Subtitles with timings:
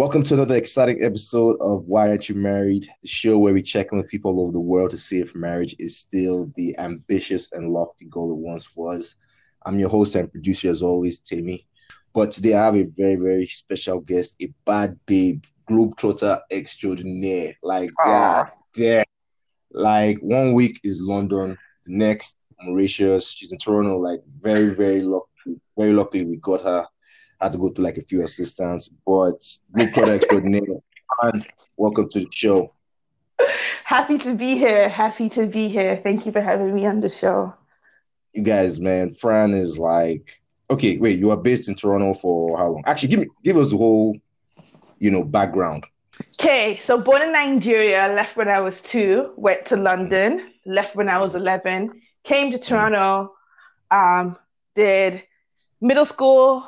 [0.00, 2.86] Welcome to another exciting episode of Why Aren't You Married?
[3.02, 5.34] The show where we check in with people all over the world to see if
[5.34, 9.16] marriage is still the ambitious and lofty goal it once was.
[9.64, 11.66] I'm your host and producer, as always, Timmy.
[12.12, 17.54] But today I have a very, very special guest, a bad babe, globetrotter extraordinaire.
[17.62, 19.04] Like, God damn.
[19.72, 23.30] Like, one week is London, the next, Mauritius.
[23.30, 23.96] She's in Toronto.
[23.98, 25.26] Like, very, very lucky.
[25.78, 26.86] Very lucky we got her
[27.40, 29.32] had to go through like a few assistants, but
[29.72, 30.76] good product coordinator.
[31.22, 32.72] And welcome to the show.
[33.84, 34.88] Happy to be here.
[34.88, 36.00] Happy to be here.
[36.02, 37.54] Thank you for having me on the show.
[38.32, 40.30] You guys, man, Fran is like,
[40.70, 42.82] okay, wait, you are based in Toronto for how long?
[42.86, 44.16] Actually, give me give us the whole,
[44.98, 45.84] you know, background.
[46.38, 51.08] Okay, so born in Nigeria, left when I was two, went to London, left when
[51.08, 53.34] I was 11, came to Toronto,
[53.90, 54.36] um,
[54.74, 55.22] did
[55.80, 56.66] middle school,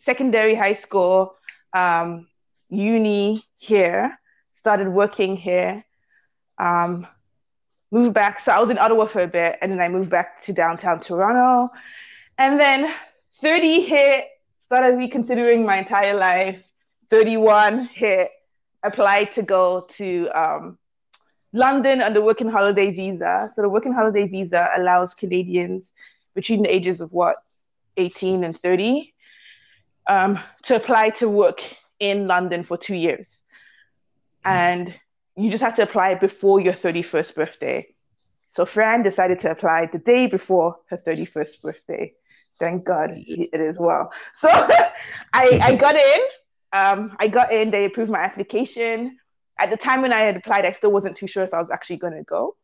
[0.00, 1.34] secondary high school,
[1.72, 2.28] um,
[2.68, 4.18] uni here,
[4.58, 5.84] started working here,
[6.58, 7.06] um,
[7.90, 8.40] moved back.
[8.40, 11.00] So I was in Ottawa for a bit, and then I moved back to downtown
[11.00, 11.72] Toronto.
[12.36, 12.94] And then
[13.42, 14.28] 30 hit,
[14.66, 16.62] started reconsidering my entire life.
[17.10, 18.30] 31 hit,
[18.82, 20.78] applied to go to um,
[21.52, 23.50] London on the working holiday visa.
[23.54, 25.92] So the working holiday visa allows Canadians
[26.34, 27.36] between the ages of what,
[27.96, 29.12] 18 and 30
[30.08, 31.62] um, to apply to work
[31.98, 33.42] in London for two years.
[34.44, 34.94] And
[35.36, 37.86] you just have to apply before your 31st birthday.
[38.48, 42.14] So Fran decided to apply the day before her 31st birthday.
[42.58, 44.12] Thank God it is well.
[44.34, 44.48] So
[45.32, 46.20] I, I got in.
[46.72, 49.18] Um, I got in, they approved my application.
[49.58, 51.70] At the time when I had applied, I still wasn't too sure if I was
[51.70, 52.56] actually going to go.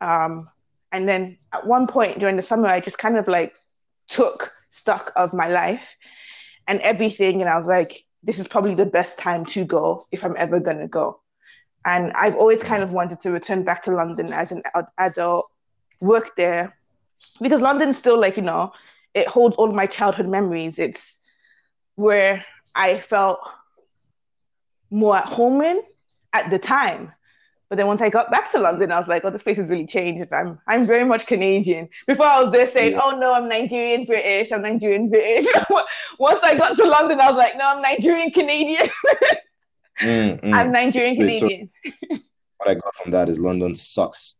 [0.00, 0.48] Um,
[0.92, 3.56] and then at one point during the summer, I just kind of like
[4.08, 5.96] took stock of my life
[6.66, 7.40] and everything.
[7.40, 10.58] And I was like, this is probably the best time to go if I'm ever
[10.60, 11.20] going to go.
[11.84, 14.62] And I've always kind of wanted to return back to London as an
[14.98, 15.46] adult,
[16.00, 16.76] work there,
[17.40, 18.72] because London's still like, you know,
[19.16, 20.78] it holds all of my childhood memories.
[20.78, 21.18] It's
[21.94, 22.44] where
[22.74, 23.40] I felt
[24.90, 25.82] more at home in
[26.34, 27.12] at the time.
[27.70, 29.68] But then once I got back to London, I was like, oh, this place has
[29.68, 30.32] really changed.
[30.32, 31.88] I'm I'm very much Canadian.
[32.06, 33.00] Before I was there saying, yeah.
[33.02, 35.46] oh no, I'm Nigerian British, I'm Nigerian British.
[36.18, 38.88] once I got to London, I was like, no, I'm Nigerian Canadian.
[40.00, 40.52] mm, mm.
[40.54, 41.70] I'm Nigerian Canadian.
[41.84, 41.92] So
[42.58, 44.36] what I got from that is London sucks.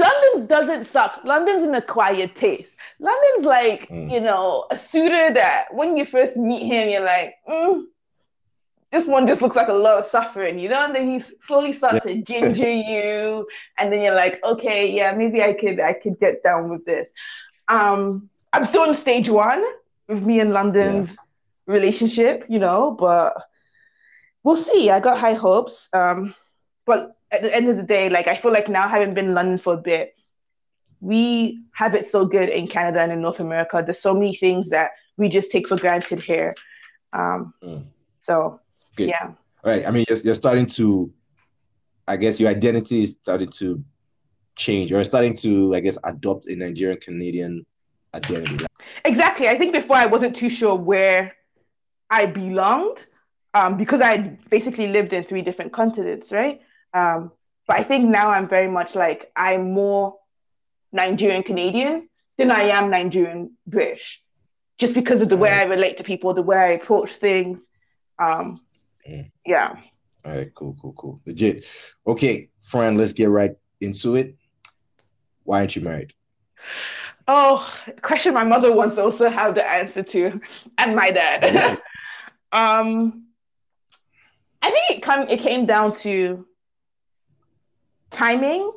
[0.00, 1.20] London doesn't suck.
[1.24, 2.72] London's an acquired taste.
[2.98, 4.12] London's like, mm.
[4.12, 7.84] you know, a suitor that when you first meet him, you're like, mm,
[8.92, 11.72] this one just looks like a lot of suffering, you know, and then he slowly
[11.72, 12.14] starts yeah.
[12.14, 13.46] to ginger you,
[13.78, 17.08] and then you're like, okay, yeah, maybe I could I could get down with this.
[17.68, 19.64] Um, I'm still on stage one
[20.08, 21.16] with me and London's yeah.
[21.74, 23.34] relationship, you know, but
[24.44, 24.90] we'll see.
[24.90, 25.88] I got high hopes.
[25.92, 26.34] Um,
[26.86, 29.34] but at the end of the day, like I feel like now having been in
[29.34, 30.16] London for a bit,
[31.00, 33.82] we have it so good in Canada and in North America.
[33.84, 36.54] There's so many things that we just take for granted here.
[37.12, 37.84] Um, mm.
[38.20, 38.60] So
[38.96, 39.08] Good.
[39.08, 39.32] Yeah.
[39.64, 39.86] All right.
[39.86, 41.12] I mean, you're, you're starting to,
[42.06, 43.82] I guess, your identity is starting to
[44.56, 44.90] change.
[44.90, 47.66] You're starting to, I guess, adopt a Nigerian Canadian
[48.14, 48.66] identity.
[49.04, 49.48] Exactly.
[49.48, 51.34] I think before I wasn't too sure where
[52.10, 52.98] I belonged
[53.54, 54.18] um, because I
[54.50, 56.60] basically lived in three different continents, right?
[56.94, 57.32] Um,
[57.66, 60.16] but I think now I'm very much like I'm more
[60.92, 64.22] Nigerian Canadian than I am Nigerian British,
[64.78, 67.60] just because of the way I relate to people, the way I approach things.
[68.18, 68.60] Um.
[69.44, 69.76] Yeah.
[70.24, 71.20] All right, cool, cool, cool.
[71.26, 71.66] Legit.
[72.06, 74.36] Okay, Fran, let's get right into it.
[75.42, 76.14] Why aren't you married?
[77.28, 80.40] Oh, question my mother wants to also have the answer to,
[80.78, 81.78] and my dad.
[82.52, 83.24] um,
[84.62, 86.46] I think it come it came down to
[88.14, 88.72] timing.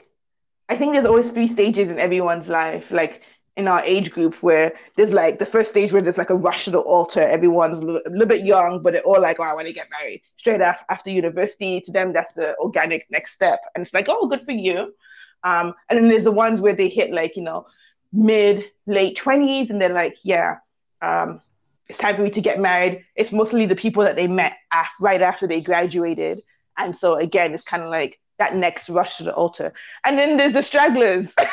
[0.69, 2.91] I think there's always three stages in everyone's life.
[2.91, 3.21] Like
[3.57, 6.65] in our age group where there's like the first stage where there's like a rush
[6.65, 7.21] to the altar.
[7.21, 9.73] Everyone's a little, a little bit young, but they're all like, oh, I want to
[9.73, 11.81] get married straight after, after university.
[11.81, 13.59] To them, that's the organic next step.
[13.73, 14.93] And it's like, oh, good for you.
[15.43, 17.65] Um, and then there's the ones where they hit like, you know,
[18.13, 20.57] mid, late 20s, and they're like, yeah,
[21.01, 21.41] um,
[21.89, 23.05] it's time for me to get married.
[23.15, 26.41] It's mostly the people that they met af- right after they graduated.
[26.77, 29.73] And so again, it's kind of like that next rush to the altar.
[30.05, 31.33] And then there's the stragglers.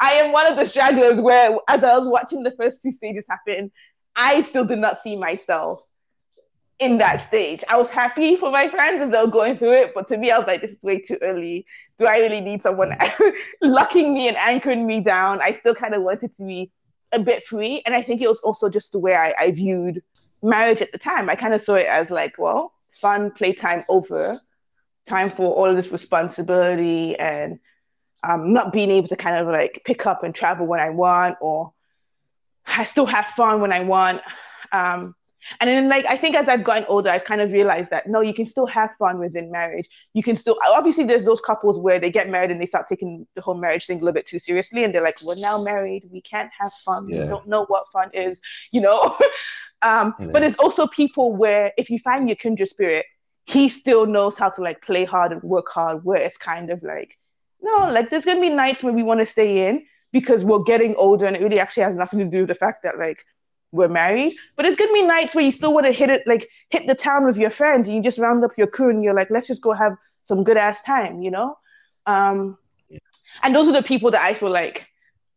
[0.00, 3.24] I am one of the stragglers where, as I was watching the first two stages
[3.28, 3.70] happen,
[4.16, 5.84] I still did not see myself
[6.78, 7.62] in that stage.
[7.68, 10.30] I was happy for my friends as they were going through it, but to me,
[10.30, 11.64] I was like, this is way too early.
[11.98, 12.92] Do I really need someone
[13.62, 15.40] locking me and anchoring me down?
[15.40, 16.72] I still kind of wanted to be
[17.12, 17.82] a bit free.
[17.86, 20.02] And I think it was also just the way I, I viewed
[20.42, 21.30] marriage at the time.
[21.30, 24.40] I kind of saw it as like, well, fun playtime over,
[25.06, 27.58] time for all of this responsibility and
[28.22, 31.36] um, not being able to kind of like pick up and travel when I want
[31.40, 31.72] or
[32.66, 34.22] I still have fun when I want.
[34.70, 35.14] Um,
[35.60, 38.20] and then like I think as I've gotten older, I've kind of realized that no,
[38.20, 39.88] you can still have fun within marriage.
[40.14, 43.26] You can still obviously there's those couples where they get married and they start taking
[43.34, 46.08] the whole marriage thing a little bit too seriously and they're like, We're now married,
[46.12, 47.22] we can't have fun, yeah.
[47.22, 48.40] we don't know what fun is,
[48.70, 49.18] you know.
[49.82, 50.26] um, yeah.
[50.32, 53.06] but there's also people where if you find your kindred spirit,
[53.44, 56.82] he still knows how to like play hard and work hard, where it's kind of
[56.82, 57.18] like,
[57.60, 60.94] no, like there's gonna be nights where we want to stay in because we're getting
[60.96, 63.24] older and it really actually has nothing to do with the fact that like
[63.72, 64.34] we're married.
[64.56, 66.94] But it's gonna be nights where you still want to hit it, like hit the
[66.94, 69.48] town with your friends, and you just round up your crew and you're like, let's
[69.48, 69.96] just go have
[70.26, 71.56] some good ass time, you know.
[72.06, 72.58] Um.
[73.42, 74.86] And those are the people that I feel like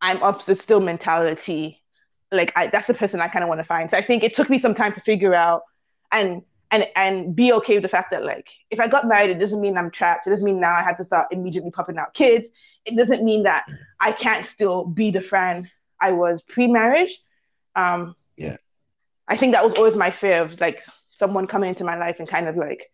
[0.02, 1.82] I'm of the still mentality.
[2.32, 3.90] Like I, that's the person I kind of want to find.
[3.90, 5.62] So I think it took me some time to figure out
[6.12, 9.38] and and and be okay with the fact that like if I got married, it
[9.38, 10.26] doesn't mean I'm trapped.
[10.26, 12.46] It doesn't mean now I have to start immediately popping out kids.
[12.84, 13.66] It doesn't mean that
[14.00, 15.68] I can't still be the friend
[16.00, 17.20] I was pre-marriage.
[17.74, 18.56] Um, yeah.
[19.28, 20.82] I think that was always my fear of like
[21.14, 22.90] someone coming into my life and kind of like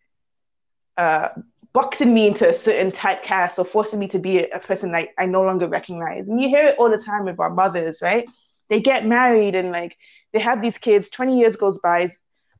[0.97, 1.29] uh,
[1.73, 5.13] boxing me into a certain typecast or forcing me to be a, a person like
[5.17, 6.27] I no longer recognize.
[6.27, 8.27] And you hear it all the time with our mothers, right?
[8.73, 9.95] They get married and like
[10.31, 11.07] they have these kids.
[11.07, 12.09] Twenty years goes by,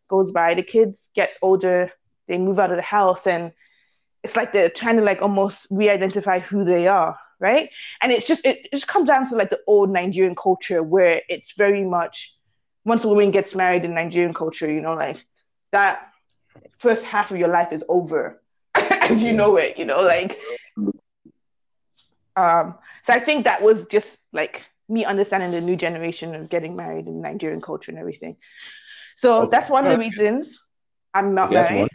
[0.07, 0.53] goes by.
[0.53, 1.91] The kids get older.
[2.27, 3.51] They move out of the house, and
[4.21, 7.71] it's like they're trying to like almost re-identify who they are, right?
[7.99, 11.23] And it's just it, it just comes down to like the old Nigerian culture where
[11.29, 12.35] it's very much
[12.85, 15.25] once a woman gets married in Nigerian culture, you know, like
[15.71, 16.11] that
[16.77, 18.39] first half of your life is over
[18.75, 20.39] as you know it, you know, like
[22.35, 24.61] um so I think that was just like
[24.93, 28.37] me understanding the new generation of getting married in Nigerian culture and everything.
[29.17, 29.51] So okay.
[29.51, 30.59] that's one of the uh, reasons
[31.13, 31.79] I'm not married.
[31.81, 31.89] One.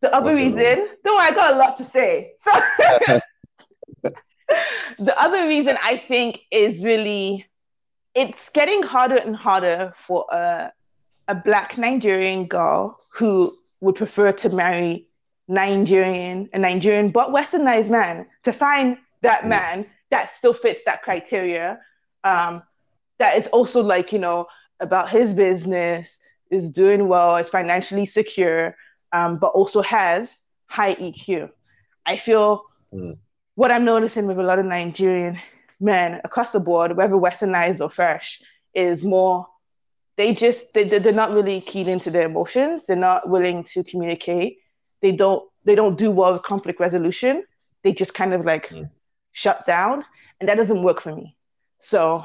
[0.00, 2.32] The other What's reason, no, I got a lot to say.
[2.40, 2.50] So
[4.98, 7.46] the other reason I think is really
[8.14, 10.72] it's getting harder and harder for a,
[11.28, 15.08] a black Nigerian girl who would prefer to marry
[15.48, 21.80] Nigerian, a Nigerian but westernized man to find that man that still fits that criteria.
[22.24, 22.62] Um,
[23.18, 24.46] that is also like, you know,
[24.80, 26.18] about his business,
[26.50, 28.76] is doing well, is financially secure,
[29.12, 31.50] um, but also has high EQ.
[32.06, 33.16] I feel mm.
[33.54, 35.38] what I'm noticing with a lot of Nigerian
[35.80, 38.42] men across the board, whether westernized or fresh,
[38.74, 39.46] is more
[40.16, 44.58] they just they, they're not really keyed into their emotions they're not willing to communicate
[45.02, 47.44] they don't they don't do well with conflict resolution
[47.82, 48.88] they just kind of like mm.
[49.32, 50.04] shut down
[50.40, 51.36] and that doesn't work for me
[51.84, 52.24] so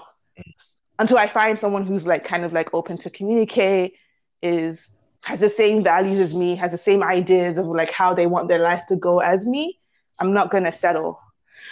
[0.98, 3.94] until i find someone who's like kind of like open to communicate
[4.42, 4.90] is
[5.22, 8.48] has the same values as me has the same ideas of like how they want
[8.48, 9.80] their life to go as me
[10.20, 11.20] i'm not to settle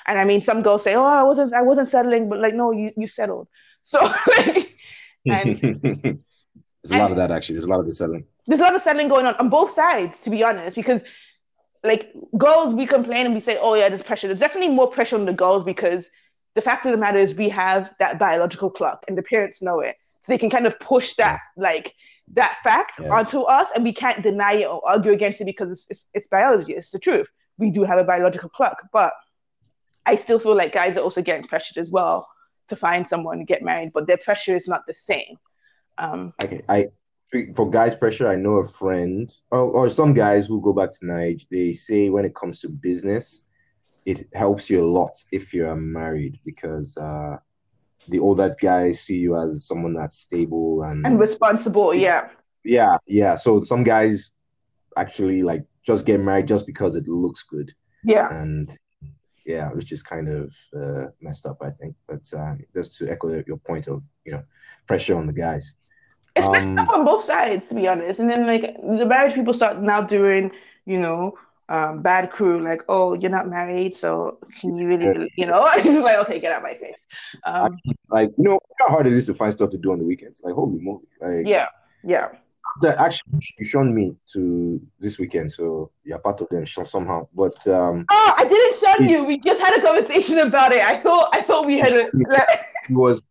[0.08, 2.72] and I mean, some girls say, "Oh, I wasn't, I wasn't settling," but like, no,
[2.72, 3.48] you you settled.
[3.88, 4.02] So,
[5.26, 7.56] and, there's a lot of that actually.
[7.56, 8.26] There's a lot of the settling.
[8.46, 11.02] There's a lot of settling going on on both sides, to be honest, because
[11.86, 15.16] like girls, we complain and we say, "Oh yeah, there's pressure." There's definitely more pressure
[15.16, 16.10] on the girls because
[16.58, 19.80] the fact of the matter is we have that biological clock, and the parents know
[19.80, 21.94] it, so they can kind of push that like
[22.34, 23.14] that fact yeah.
[23.14, 26.28] onto us, and we can't deny it or argue against it because it's, it's, it's
[26.28, 26.74] biology.
[26.74, 27.28] It's the truth.
[27.60, 29.14] We do have a biological clock, but
[30.04, 32.28] I still feel like guys are also getting pressured as well
[32.70, 35.38] to find someone to get married, but their pressure is not the same.
[36.00, 36.88] Um, okay, I
[37.54, 41.06] for guys' pressure, I know a friend or, or some guys who go back to
[41.06, 41.48] Nige.
[41.50, 43.44] They say when it comes to business,
[44.08, 47.36] it helps you a lot if you're married because uh,
[48.08, 51.94] the older guys see you as someone that's stable and and responsible.
[51.94, 52.30] Yeah,
[52.64, 53.36] yeah, yeah.
[53.36, 54.32] So some guys
[54.96, 57.74] actually like just get married just because it looks good.
[58.06, 58.72] Yeah, and
[59.46, 61.98] yeah, which is kind of uh, messed up, I think.
[62.08, 64.44] But uh, just to echo your point of you know
[64.88, 65.76] pressure on the guys.
[66.34, 68.22] It's um, messed up on both sides, to be honest.
[68.22, 70.52] And then like the marriage people start now doing,
[70.86, 71.38] you know,
[71.70, 75.64] um, bad crew, like, oh, you're not married, so can you really, you know?
[75.70, 77.06] I'm just like, okay, get out my face.
[77.46, 77.78] Um,
[78.10, 80.42] like, you know, how hard it is to find stuff to do on the weekends.
[80.44, 81.06] Like, holy moly!
[81.22, 81.68] Like, yeah,
[82.04, 82.30] yeah.
[82.82, 87.28] that actually you shown me to this weekend, so you're part of them somehow.
[87.34, 89.24] But um, oh, I didn't show you.
[89.26, 90.82] We just had a conversation about it.
[90.82, 92.10] I thought I thought we had a.
[92.88, 93.22] he was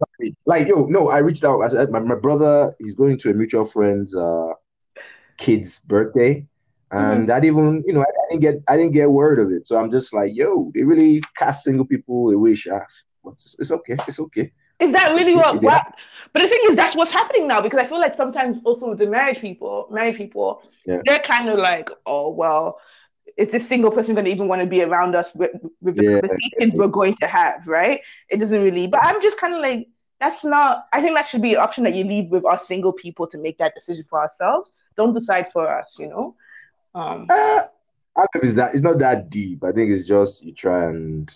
[0.45, 1.09] like, yo, no.
[1.09, 1.62] I reached out.
[1.62, 4.52] I said, my, my brother, he's going to a mutual friend's uh,
[5.38, 6.47] kid's birthday,
[6.90, 7.45] and mm-hmm.
[7.45, 9.66] even, you know, I, I, didn't get, I didn't get word of it.
[9.66, 12.55] So I'm just like, yo, they really cast single people away.
[12.55, 13.05] Shots.
[13.26, 13.97] It's, it's okay.
[14.07, 14.52] It's okay.
[14.78, 15.95] Is that really what, what?
[16.33, 18.99] But the thing is, that's what's happening now because I feel like sometimes also with
[18.99, 21.00] the married people, married people, yeah.
[21.07, 22.78] they're kind of like, oh well,
[23.37, 26.05] is this single person going to even want to be around us with, with the
[26.05, 26.21] yeah.
[26.21, 28.00] conversations we're going to have, right?
[28.28, 28.87] It doesn't really.
[28.87, 29.88] But I'm just kind of like,
[30.21, 30.87] that's not.
[30.93, 33.38] I think that should be an option that you leave with us single people to
[33.38, 34.73] make that decision for ourselves.
[34.97, 36.35] Don't decide for us, you know.
[36.97, 37.62] Um, uh,
[38.37, 39.62] it's that it's not that deep.
[39.62, 41.31] I think it's just you try and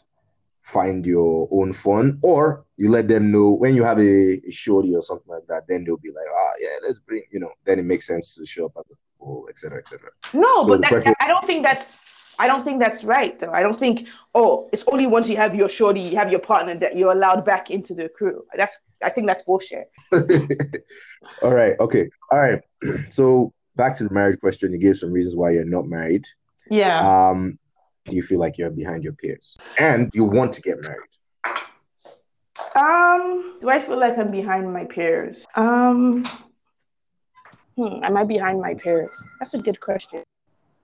[0.63, 4.95] find your own fun, or you let them know when you have a, a shorty
[4.95, 5.65] or something like that.
[5.69, 7.51] Then they'll be like, ah, yeah, let's bring, you know.
[7.67, 10.09] Then it makes sense to show up at the pool, etc., etc.
[10.33, 11.87] No, so but that, preference- I don't think that's.
[12.39, 13.53] I don't think that's right, though.
[13.53, 14.09] I don't think.
[14.35, 17.45] Oh, it's only once you have your shorty, you have your partner that you're allowed
[17.45, 18.47] back into the crew.
[18.57, 18.79] That's.
[19.03, 19.91] I think that's bullshit.
[21.43, 21.79] All right.
[21.79, 22.09] Okay.
[22.33, 22.63] All right.
[23.11, 24.73] So back to the marriage question.
[24.73, 26.27] You gave some reasons why you're not married.
[26.71, 26.99] Yeah.
[27.01, 27.59] Um,
[28.05, 31.13] do you feel like you're behind your peers and you want to get married?
[32.75, 35.47] Um, do I feel like I'm behind my peers?
[35.55, 36.25] Um,
[37.77, 39.17] hmm, am I behind my peers?
[39.39, 40.23] That's a good question.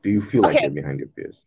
[0.02, 0.54] Do you feel okay.
[0.54, 1.38] like you're behind your peers?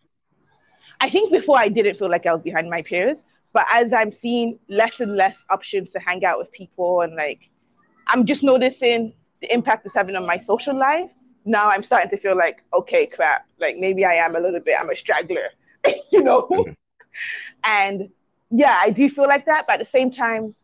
[1.02, 4.12] I think before I didn't feel like I was behind my peers, but as I'm
[4.12, 7.50] seeing less and less options to hang out with people and like,
[8.08, 11.10] I'm just noticing the impact it's having on my social life.
[11.46, 14.76] Now I'm starting to feel like, okay, crap, like maybe I am a little bit,
[14.80, 15.50] I'm a straggler.
[16.12, 16.44] you know?
[16.44, 16.72] Mm-hmm.
[17.64, 18.10] And
[18.52, 19.66] yeah, I do feel like that.
[19.68, 20.56] But at the same time,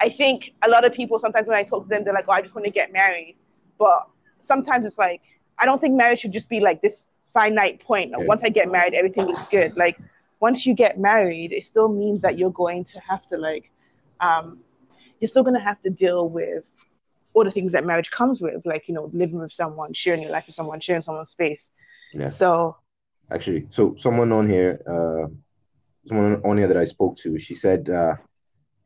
[0.00, 2.32] I think a lot of people sometimes when I talk to them, they're like, oh,
[2.32, 3.36] I just want to get married.
[3.78, 4.08] But
[4.44, 5.22] sometimes it's like,
[5.58, 8.10] I don't think marriage should just be like this finite point.
[8.10, 8.24] Yeah.
[8.24, 9.76] Once I get married, everything is good.
[9.76, 9.98] Like,
[10.40, 13.70] once you get married, it still means that you're going to have to, like,
[14.20, 14.58] um,
[15.18, 16.64] you're still going to have to deal with
[17.36, 20.30] all the things that marriage comes with, like, you know, living with someone, sharing your
[20.30, 21.70] life with someone, sharing someone's space.
[22.14, 22.28] Yeah.
[22.28, 22.76] So
[23.30, 23.66] actually.
[23.68, 25.28] So someone on here, uh,
[26.06, 28.14] someone on here that I spoke to, she said uh,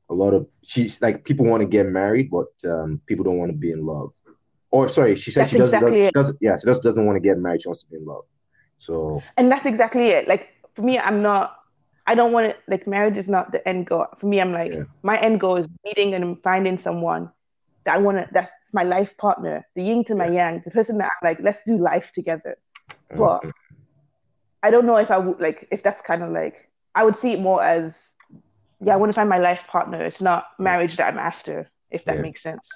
[0.08, 3.52] a lot of she's like people want to get married, but um, people don't want
[3.52, 4.10] to be in love.
[4.72, 7.16] Or sorry, she said that's she doesn't, exactly does, doesn't, yeah, she doesn't doesn't want
[7.16, 7.62] to get married.
[7.62, 8.24] She wants to be in love.
[8.78, 10.26] So and that's exactly it.
[10.26, 11.56] Like for me, I'm not.
[12.04, 14.06] I don't want to like marriage is not the end goal.
[14.18, 14.84] For me, I'm like yeah.
[15.04, 17.30] my end goal is meeting and finding someone
[17.90, 18.28] that I want to.
[18.32, 21.60] That's my life partner, the yin to my yang, the person that I'm like, let's
[21.66, 22.56] do life together.
[23.14, 23.44] But.
[24.62, 27.32] I don't know if I would like if that's kind of like I would see
[27.32, 27.96] it more as
[28.82, 30.04] yeah, I want to find my life partner.
[30.04, 32.20] It's not marriage that I'm after, if that yeah.
[32.20, 32.68] makes sense.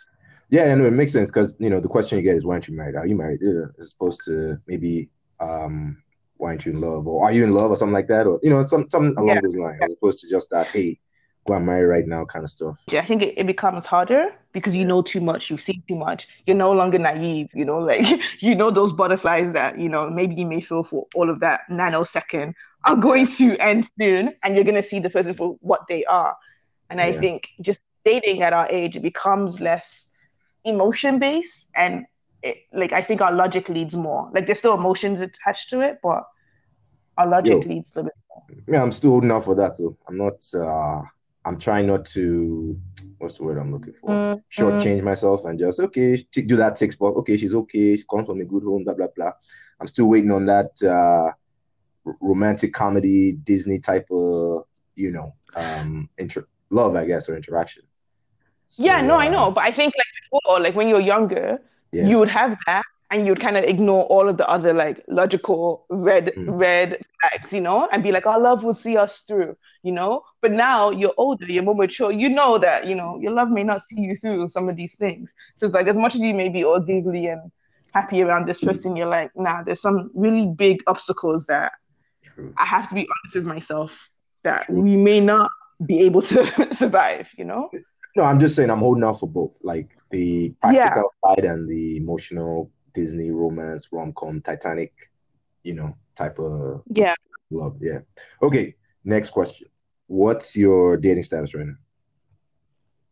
[0.49, 2.69] Yeah, know it makes sense because you know the question you get is why aren't
[2.69, 2.95] you married?
[2.95, 3.41] Are you married?
[3.43, 6.03] Yeah, as opposed to maybe um
[6.37, 8.41] why aren't you in love or are you in love or something like that or
[8.43, 9.41] you know some something along yeah.
[9.43, 10.99] those lines as opposed to just that hey
[11.47, 12.77] go and marry right now kind of stuff.
[12.91, 15.97] Yeah, I think it, it becomes harder because you know too much, you've seen too
[15.97, 16.27] much.
[16.47, 18.07] You're no longer naive, you know, like
[18.43, 21.61] you know those butterflies that, you know, maybe you may feel for all of that
[21.71, 22.55] nanosecond
[22.87, 26.37] are going to end soon and you're gonna see the person for what they are.
[26.91, 27.21] And I yeah.
[27.21, 30.07] think just dating at our age it becomes less
[30.65, 32.05] emotion based and
[32.43, 34.31] it, like I think our logic leads more.
[34.33, 36.25] Like there's still emotions attached to it, but
[37.17, 38.65] our logic Yo, leads a little bit more.
[38.75, 39.97] Yeah, I'm still old enough for that too.
[40.07, 41.03] I'm not uh
[41.45, 42.79] I'm trying not to
[43.19, 44.11] what's the word I'm looking for?
[44.11, 44.63] Mm-hmm.
[44.63, 47.17] Shortchange myself and just okay, do that six box.
[47.19, 47.97] Okay, she's okay.
[47.97, 48.85] She comes from a good home.
[48.85, 49.33] Blah blah blah.
[49.81, 51.33] I'm still waiting on that uh,
[52.21, 57.83] romantic comedy Disney type of you know um inter- love, I guess, or interaction.
[58.71, 61.61] So, yeah, no, uh, I know, but I think like before, like when you're younger,
[61.93, 62.07] yeah.
[62.07, 65.87] you would have that, and you'd kind of ignore all of the other like logical
[65.89, 66.47] red mm.
[66.49, 70.25] red flags, you know, and be like, "Our love will see us through," you know.
[70.41, 72.11] But now you're older, you're more mature.
[72.11, 74.97] You know that you know your love may not see you through some of these
[74.97, 75.33] things.
[75.55, 77.53] So it's like as much as you may be all giggly and
[77.93, 81.73] happy around this person, you're like, nah, there's some really big obstacles that
[82.23, 82.53] True.
[82.57, 84.11] I have to be honest with myself
[84.43, 84.81] that True.
[84.81, 85.51] we may not
[85.87, 87.29] be able to survive.
[87.39, 87.71] You know.
[88.17, 91.35] No, I'm just saying I'm holding out for both, like the practical yeah.
[91.35, 95.11] side and the emotional Disney romance, rom com, Titanic,
[95.65, 97.15] you know, type of yeah
[97.55, 97.77] love.
[97.81, 98.01] Yeah.
[98.43, 98.75] Okay.
[99.05, 99.69] Next question.
[100.07, 101.75] What's your dating status right now?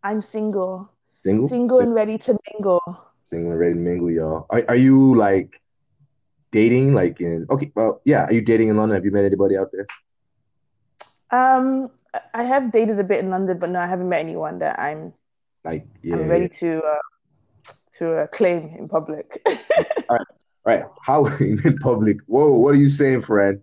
[0.02, 0.90] I'm single.
[1.24, 1.48] Single.
[1.48, 2.80] Single and ready to mingle.
[3.24, 4.46] Single and ready to mingle, y'all.
[4.50, 5.60] Are, are you like
[6.50, 6.94] dating?
[6.94, 8.26] Like in okay, well, yeah.
[8.26, 8.96] Are you dating in London?
[8.96, 9.86] Have you met anybody out there?
[11.30, 11.90] Um,
[12.34, 15.14] I have dated a bit in London, but no, I haven't met anyone that I'm
[15.64, 19.40] like yeah, I'm ready to uh, to uh, claim in public.
[19.46, 20.26] all right, all
[20.66, 20.84] right.
[21.02, 22.18] How in public?
[22.26, 23.62] Whoa, what are you saying, Fran?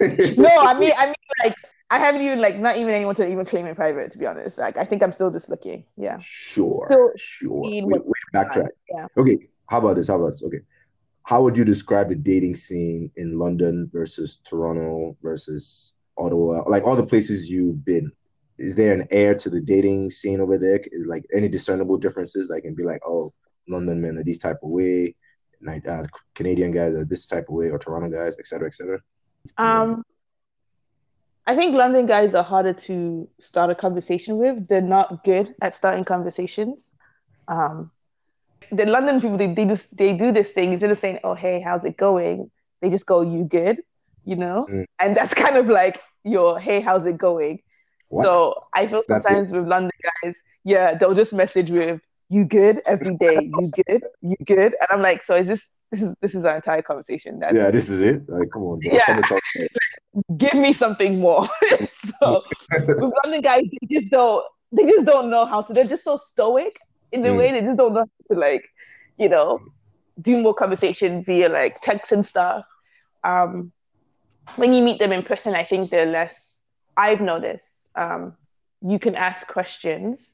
[0.00, 1.54] no, I mean, I mean, like,
[1.90, 4.12] I haven't even like not even anyone to even claim in private.
[4.12, 5.84] To be honest, like, I think I'm still just looking.
[5.96, 6.18] Yeah.
[6.20, 6.86] Sure.
[6.86, 7.62] Still sure.
[7.62, 8.68] Wait, wait, backtrack.
[8.88, 9.06] Yeah.
[9.16, 10.08] Okay, how about this?
[10.08, 10.42] How about this?
[10.44, 10.60] Okay,
[11.24, 16.62] how would you describe the dating scene in London versus Toronto versus Ottawa?
[16.68, 18.12] Like all the places you've been,
[18.58, 20.80] is there an air to the dating scene over there?
[20.92, 22.50] Is, Like any discernible differences?
[22.50, 23.32] Like, can be like, oh,
[23.68, 25.14] London men are this type of way,
[25.62, 26.04] like uh,
[26.34, 29.00] Canadian guys are this type of way, or Toronto guys, et cetera, et cetera.
[29.58, 30.04] Um,
[31.46, 34.68] I think London guys are harder to start a conversation with.
[34.68, 36.92] They're not good at starting conversations.
[37.48, 37.90] Um,
[38.70, 41.60] the London people, they, they just they do this thing instead of saying, "Oh, hey,
[41.60, 43.80] how's it going?" They just go, "You good?"
[44.24, 44.84] You know, Mm.
[45.00, 47.60] and that's kind of like your, "Hey, how's it going?"
[48.08, 48.24] What?
[48.24, 49.90] So I feel sometimes with London
[50.22, 53.40] guys, yeah, they'll just message with "You good?" every day.
[53.42, 54.04] You good?
[54.20, 54.74] You good?
[54.80, 57.38] And I'm like, so is this this is this is our entire conversation?
[57.40, 58.28] That's, yeah, this is it.
[58.28, 58.92] Like, come on, bro.
[58.92, 59.04] Yeah.
[59.04, 59.68] Tell me something.
[60.36, 61.48] give me something more.
[62.20, 62.42] so
[63.24, 65.72] London guys, they just don't they just don't know how to.
[65.72, 66.78] They're just so stoic
[67.12, 67.38] in the Mm.
[67.38, 68.64] way they just don't know how to like,
[69.18, 69.58] you know,
[70.20, 72.64] do more conversation via like text and stuff.
[73.24, 73.72] Um,
[74.56, 76.60] when you meet them in person, I think they're less.
[76.96, 77.88] I've noticed.
[77.96, 78.36] Um,
[78.82, 80.32] you can ask questions.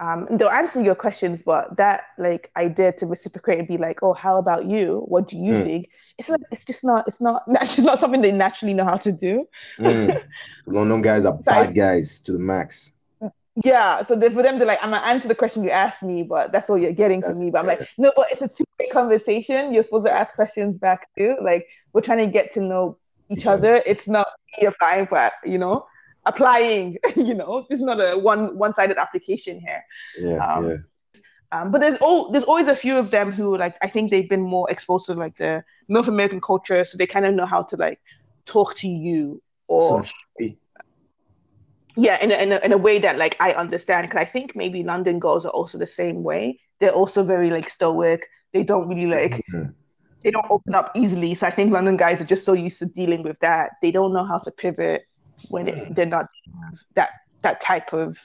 [0.00, 4.12] Um, they'll answer your questions, but that like idea to reciprocate and be like, "Oh,
[4.14, 5.02] how about you?
[5.08, 5.64] What do you Mm.
[5.64, 7.08] think?" It's like it's just not.
[7.08, 7.42] It's not.
[7.62, 9.48] It's just not something they naturally know how to do.
[9.78, 10.22] Mm.
[10.66, 12.92] London guys are bad guys to the max.
[13.64, 16.52] Yeah, so for them to like, I'm gonna answer the question you asked me, but
[16.52, 17.50] that's all you're getting from me.
[17.50, 19.74] But I'm like, no, but it's a two-way conversation.
[19.74, 21.34] You're supposed to ask questions back too.
[21.42, 22.98] Like we're trying to get to know
[23.30, 23.74] each Each other.
[23.76, 23.82] other.
[23.84, 24.28] It's not
[24.60, 25.86] me applying for, you know,
[26.28, 26.98] applying.
[27.16, 29.82] You know, it's not a one one-sided application here.
[30.20, 30.76] Yeah, Um, yeah.
[31.52, 34.28] Um, but there's all there's always a few of them who like I think they've
[34.28, 37.62] been more exposed to like the North American culture, so they kind of know how
[37.64, 38.00] to like
[38.46, 40.02] talk to you or
[41.96, 44.54] yeah in a, in a, in a way that like i understand because i think
[44.54, 48.88] maybe london girls are also the same way they're also very like stoic they don't
[48.88, 49.74] really like Mhm.
[50.22, 52.86] they don't open up easily so i think london guys are just so used to
[52.86, 55.02] dealing with that they don't know how to pivot
[55.48, 56.26] when it, they're not
[56.94, 57.10] that
[57.42, 58.18] that type of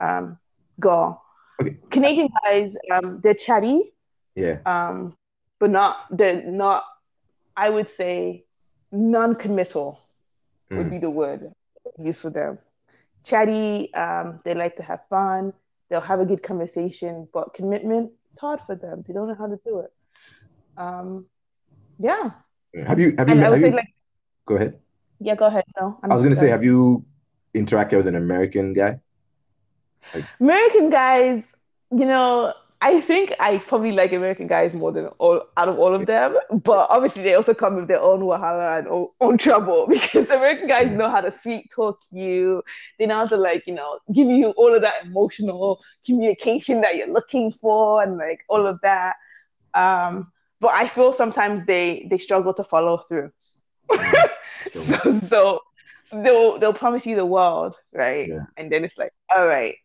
[0.00, 0.38] um
[0.80, 1.22] girl
[1.60, 1.76] Okay.
[1.90, 3.92] canadian guys um they're chatty
[4.34, 4.58] Yeah.
[4.66, 5.14] um
[5.58, 6.84] but not they're not
[7.56, 8.44] i would say
[8.92, 9.98] non-committal
[10.74, 10.90] would Mm.
[10.90, 11.52] be the word
[11.98, 12.58] used for them.
[13.24, 15.52] Chatty, um, they like to have fun,
[15.88, 19.04] they'll have a good conversation, but commitment, it's hard for them.
[19.06, 19.90] They don't know how to do it.
[20.76, 21.26] Um,
[21.98, 22.30] yeah.
[22.86, 23.88] Have you have you, have would say you like,
[24.46, 24.78] go ahead.
[25.20, 25.64] Yeah, go ahead.
[25.78, 27.04] No, I'm I was gonna say, have you
[27.54, 29.00] interacted with an American guy?
[30.40, 31.44] American guys,
[31.90, 35.94] you know, I think I probably like American guys more than all out of all
[35.94, 39.86] of them, but obviously they also come with their own wahala and own, own trouble
[39.88, 42.62] because American guys know how to sweet talk you.
[42.98, 46.96] They know how to like, you know, give you all of that emotional communication that
[46.96, 49.16] you're looking for and like all of that.
[49.74, 53.30] Um, but I feel sometimes they they struggle to follow through.
[54.72, 55.60] So, so
[56.04, 58.28] so they'll they'll promise you the world, right?
[58.28, 58.44] Yeah.
[58.56, 59.76] And then it's like, all right,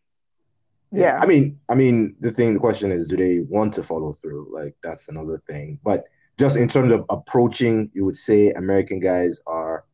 [0.92, 1.18] yeah.
[1.20, 4.48] I mean, I mean, the thing, the question is, do they want to follow through?
[4.52, 5.78] Like, that's another thing.
[5.84, 6.04] But
[6.38, 9.84] just in terms of approaching, you would say American guys are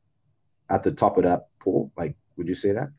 [0.71, 1.93] at the top of that pool.
[1.97, 2.91] Like, would you say that?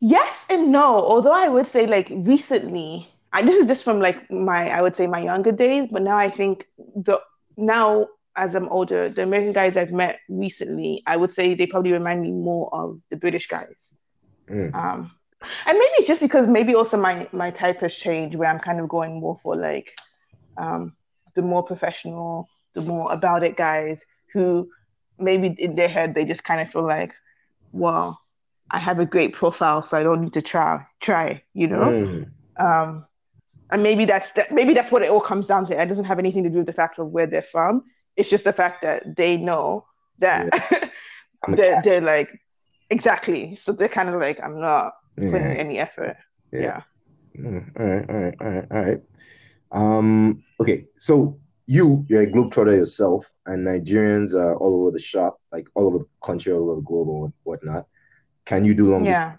[0.00, 0.84] Yes and no.
[0.84, 4.96] Although I would say like recently, I this is just from like my I would
[4.96, 7.20] say my younger days, but now I think the
[7.56, 11.92] now as I'm older, the American guys I've met recently, I would say they probably
[11.92, 13.74] remind me more of the British guys.
[14.48, 14.74] Mm.
[14.74, 15.10] Um,
[15.66, 18.80] and maybe it's just because maybe also my my type has changed where I'm kind
[18.80, 19.90] of going more for like
[20.56, 20.94] um,
[21.34, 24.68] the more professional, the more about it guys who
[25.18, 27.12] maybe in their head they just kind of feel like,
[27.72, 28.20] well,
[28.70, 31.78] I have a great profile, so I don't need to try try, you know.
[31.78, 32.30] Mm.
[32.58, 33.06] Um,
[33.70, 34.52] and maybe that's that.
[34.52, 35.80] Maybe that's what it all comes down to.
[35.80, 37.84] It doesn't have anything to do with the fact of where they're from.
[38.16, 39.86] It's just the fact that they know
[40.18, 40.90] that
[41.44, 42.30] I'm they're, they're like
[42.90, 43.56] exactly.
[43.56, 45.64] So they're kind of like, I'm not putting Yeah.
[45.64, 46.16] any effort.
[46.52, 46.60] Yeah.
[46.60, 46.82] Yeah.
[47.38, 49.00] Mm, all right, all right, all right, all right.
[49.72, 55.40] Um, okay, so you, you're a globetrotter yourself, and Nigerians are all over the shop,
[55.50, 57.86] like all over the country, all over the globe, and whatnot.
[58.44, 59.36] Can you do long Yeah.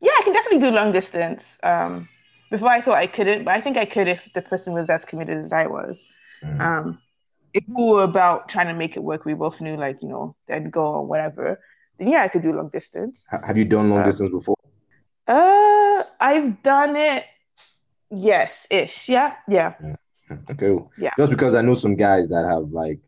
[0.00, 1.44] Yeah, I can definitely do long distance.
[1.62, 2.08] Um,
[2.50, 5.04] before I thought I couldn't, but I think I could if the person was as
[5.04, 5.98] committed as I was.
[6.42, 6.60] Mm.
[6.60, 6.98] Um,
[7.52, 10.36] if we were about trying to make it work, we both knew like, you know,
[10.46, 11.60] they'd go or whatever,
[11.98, 13.26] then yeah, I could do long distance.
[13.30, 14.56] Have you done long Uh, distance before?
[15.26, 17.24] Uh, I've done it
[18.10, 19.08] Yes, ish.
[19.08, 19.74] Yeah, yeah.
[19.80, 20.36] yeah.
[20.50, 20.76] Okay.
[20.98, 21.10] Yeah.
[21.16, 22.98] Just because I know some guys that have like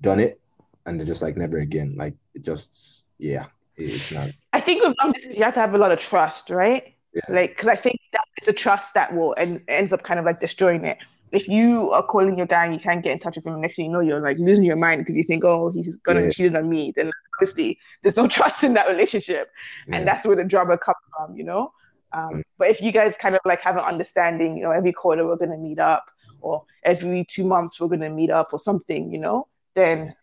[0.00, 0.38] done it
[0.84, 1.94] and they're just like never again.
[1.96, 4.30] Like it just yeah, it's not.
[4.52, 6.94] I think with long distance, you have to have a lot of trust, right?
[7.14, 7.22] Yeah.
[7.28, 10.26] Like, because I think that it's a trust that will and ends up kind of
[10.26, 10.98] like destroying it.
[11.34, 13.76] If you are calling your guy and you can't get in touch with him, next
[13.76, 16.30] thing you know, you're like losing your mind because you think, oh, he's gonna Yeah.
[16.30, 16.92] cheat on me.
[16.96, 19.50] Then obviously, there's no trust in that relationship,
[19.88, 19.96] Yeah.
[19.96, 21.72] and that's where the drama comes from, you know.
[22.12, 22.42] Um, Mm.
[22.58, 25.36] but if you guys kind of like have an understanding, you know, every quarter we're
[25.36, 26.04] gonna meet up,
[26.40, 30.14] or every two months we're gonna meet up, or something, you know, then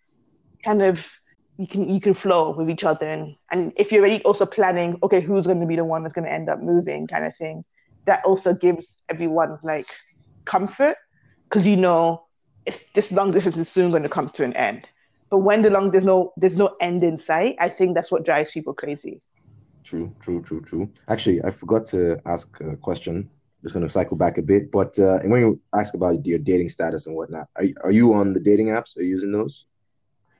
[0.63, 1.10] kind of
[1.58, 4.97] you can you can flow with each other and, and if you're already also planning
[5.04, 7.36] okay who's going to be the one that's going to end up moving kind of
[7.38, 7.63] thing
[8.06, 9.88] that also gives everyone like
[10.45, 10.95] comfort
[11.49, 12.23] because you know
[12.65, 14.88] it's this long distance is soon going to come to an end
[15.30, 18.25] but when the long there's no there's no end in sight i think that's what
[18.25, 19.21] drives people crazy
[19.84, 20.91] True, true, true, true.
[21.08, 23.27] Actually, I forgot to ask a question.
[23.63, 26.69] Just going to cycle back a bit, but uh, when you ask about your dating
[26.69, 28.95] status and whatnot, are are you on the dating apps?
[28.95, 29.65] Are you using those?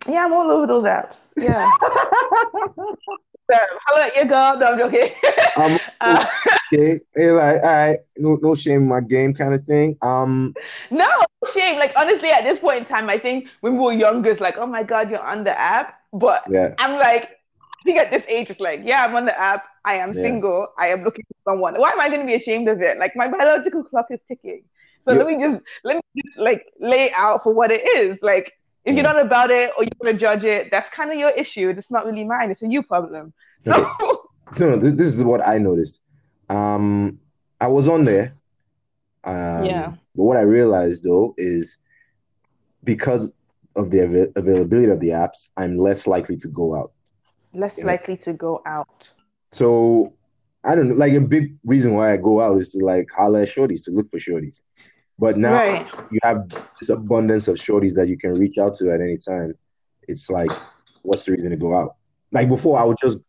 [0.08, 1.70] yeah i'm all over those apps yeah
[3.52, 5.12] so, hello your girl no i'm joking
[5.56, 6.26] Um, Uh,
[6.74, 9.98] okay, hey, like, all right, no, no shame in my game, kind of thing.
[10.02, 10.54] Um,
[10.90, 11.10] No
[11.54, 11.78] shame.
[11.80, 14.58] Like honestly, at this point in time, I think when we were younger, it's like,
[14.58, 15.96] oh my god, you're on the app.
[16.14, 19.38] But yeah, I'm like, I think at this age, it's like, yeah, I'm on the
[19.40, 19.64] app.
[19.86, 20.22] I am Yeah.
[20.22, 20.70] single.
[20.78, 21.76] I am looking for someone.
[21.80, 22.98] Why am I going to be ashamed of it?
[22.98, 24.64] Like my biological clock is ticking.
[25.06, 25.18] So Yeah.
[25.20, 28.22] let me just let me just like lay out for what it is.
[28.22, 28.54] Like
[28.86, 31.30] if you're not about it or you want to judge it, that's kind of your
[31.32, 31.70] issue.
[31.70, 32.52] It's not really mine.
[32.52, 33.34] It's a you problem.
[34.58, 36.02] So no, this, this is what I noticed.
[36.50, 37.20] Um,
[37.62, 38.34] I was on there.
[39.24, 39.94] Um, Yeah.
[40.14, 41.78] But what I realized though is
[42.84, 43.32] because
[43.78, 46.92] of the avail- availability of the apps, I'm less likely to go out.
[47.54, 47.86] less Yeah.
[47.86, 49.10] likely to go out.
[49.54, 50.14] So
[50.66, 50.96] I don't know.
[50.96, 53.92] Like a big reason why I go out is to like holler at shorties, to
[53.92, 54.60] look for shorties.
[55.20, 55.88] But now Right.
[56.10, 59.54] you have this abundance of shorties that you can reach out to at any time.
[60.08, 60.52] It's like,
[61.04, 61.96] what's the reason to go out?
[62.32, 63.20] Like before, I would just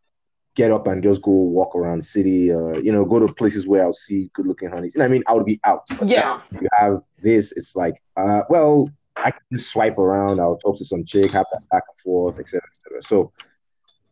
[0.55, 3.83] get up and just go walk around city, or you know, go to places where
[3.85, 4.95] I'll see good looking honeys.
[4.95, 5.23] You know what I mean?
[5.27, 5.85] I would be out.
[5.99, 6.21] But Yeah.
[6.53, 7.53] now you have this.
[7.53, 8.88] It's like, uh, well,
[9.23, 10.40] I can just swipe around.
[10.40, 13.03] I'll talk to some chick, have that back and forth, etc., etc.
[13.03, 13.33] So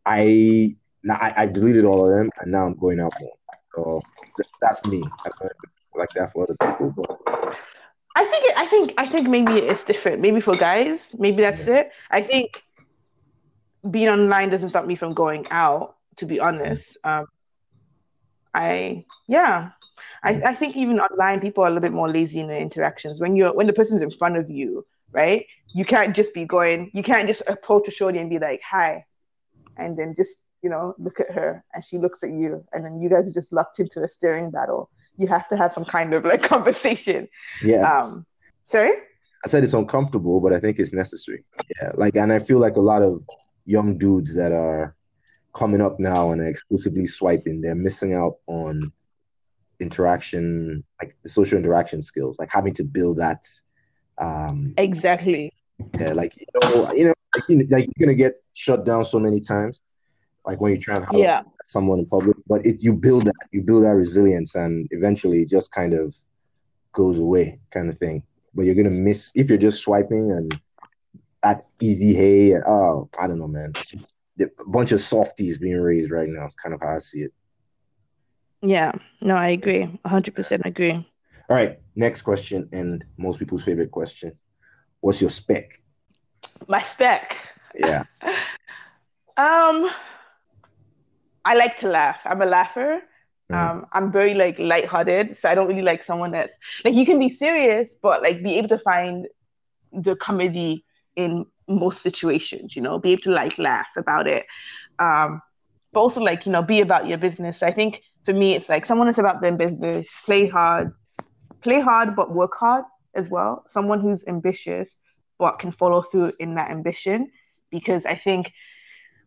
[0.06, 3.33] I now I, I deleted all of them, and now I'm going out more.
[3.74, 4.02] So
[4.61, 5.02] that's me.
[5.94, 7.57] I don't know if it's like that for other people, but
[8.16, 10.20] I think it, I think I think maybe it's different.
[10.20, 11.90] Maybe for guys, maybe that's it.
[12.11, 12.62] I think
[13.88, 15.96] being online doesn't stop me from going out.
[16.16, 17.26] To be honest, um,
[18.53, 19.70] I yeah,
[20.22, 23.20] I, I think even online people are a little bit more lazy in their interactions.
[23.20, 25.46] When you're when the person's in front of you, right?
[25.72, 26.90] You can't just be going.
[26.92, 29.07] You can't just approach a shorty and be like, "Hi,"
[29.76, 33.00] and then just you know look at her and she looks at you, and then
[33.00, 34.90] you guys are just locked into a staring battle.
[35.20, 37.28] You have to have some kind of like conversation.
[37.62, 37.83] yeah.
[37.83, 38.24] Um,
[38.64, 38.92] sorry.
[39.44, 41.44] I said it's uncomfortable, but I think it's necessary.
[41.80, 43.24] Yeah, like, and I feel like a lot of
[43.66, 44.94] young dudes that are
[45.54, 48.92] coming up now and are exclusively swiping, they're missing out on
[49.78, 53.42] interaction, like the social interaction skills, like having to build that.
[54.18, 55.52] Um, Exactly.
[55.98, 59.40] yeah, like you know, you know, like, you you're gonna get shut down so many
[59.40, 59.80] times,
[60.46, 61.42] like when you try and holler Yeah.
[61.70, 62.37] At someone in public.
[62.46, 66.14] But if you build that, you build that resilience, and eventually it just kind of
[66.92, 68.22] goes away, kind of thing.
[68.54, 70.61] But you're gonna miss if you're just swiping and
[71.42, 72.54] that easy hey.
[72.56, 73.72] Oh, I don't know, man.
[74.40, 76.46] A bunch of softies being raised right now.
[76.46, 77.33] It's kind of how I see it.
[78.62, 78.92] Yeah.
[79.20, 79.88] No, I agree.
[80.04, 80.92] hundred percent agree.
[81.48, 84.33] All right, next question, and most people's favorite question:
[85.00, 85.72] What's your spec?
[86.68, 87.37] My spec.
[87.74, 88.04] Yeah,
[89.37, 89.90] Um,
[91.44, 92.20] I like to laugh.
[92.24, 93.00] I'm a laugher.
[93.50, 93.57] Mhm.
[93.57, 97.18] Um, I'm very like lighthearted, so I don't really like someone that's like you can
[97.18, 99.26] be serious, but like be able to find
[99.92, 100.85] the comedy
[101.16, 102.76] in most situations.
[102.76, 104.46] You know, be able to like laugh about it.
[104.98, 105.40] Um,
[105.92, 107.62] but also like you know be about your business.
[107.62, 110.92] I think for me, it's like someone that's about their business, play hard,
[111.62, 113.64] play hard, but work hard as well.
[113.66, 114.96] Someone who's ambitious
[115.38, 117.31] but can follow through in that ambition,
[117.70, 118.53] because I think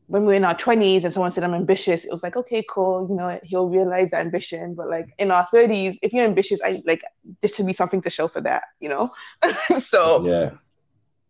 [0.07, 3.07] when we're in our 20s and someone said I'm ambitious, it was like, okay, cool,
[3.09, 4.75] you know, he'll realize that ambition.
[4.75, 7.01] But like in our 30s, if you're ambitious, I like
[7.41, 9.11] there should be something to show for that, you know?
[9.79, 10.51] so yeah,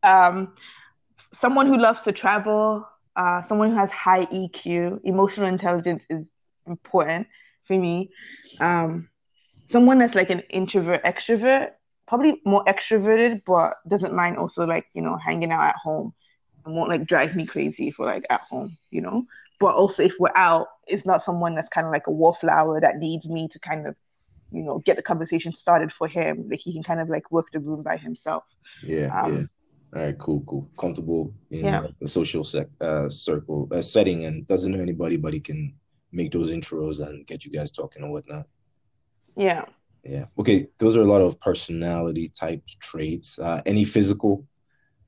[0.03, 0.53] um
[1.33, 6.25] someone who loves to travel, uh, someone who has high EQ, emotional intelligence is
[6.67, 7.27] important
[7.65, 8.11] for me.
[8.59, 9.09] Um,
[9.69, 11.71] someone that's like an introvert, extrovert,
[12.07, 16.13] probably more extroverted, but doesn't mind also like, you know, hanging out at home
[16.65, 19.25] and won't like drive me crazy if we're like at home, you know.
[19.59, 22.97] But also if we're out, it's not someone that's kind of like a wallflower that
[22.97, 23.95] needs me to kind of
[24.51, 26.47] you know get the conversation started for him.
[26.49, 28.43] Like he can kind of like work the room by himself.
[28.85, 29.43] Yeah, Um, yeah.
[29.95, 30.69] All right, cool, cool.
[30.77, 31.87] Comfortable in Yeah.
[32.01, 35.75] a social sec, uh, circle uh, setting, and doesn't know anybody, but he can
[36.11, 38.47] make those intros and get you guys talking and whatnot.
[39.35, 39.65] Yeah.
[40.03, 40.25] Yeah.
[40.37, 40.67] Okay.
[40.79, 43.39] Those are a lot of personality type traits.
[43.39, 44.45] Uh, any physical,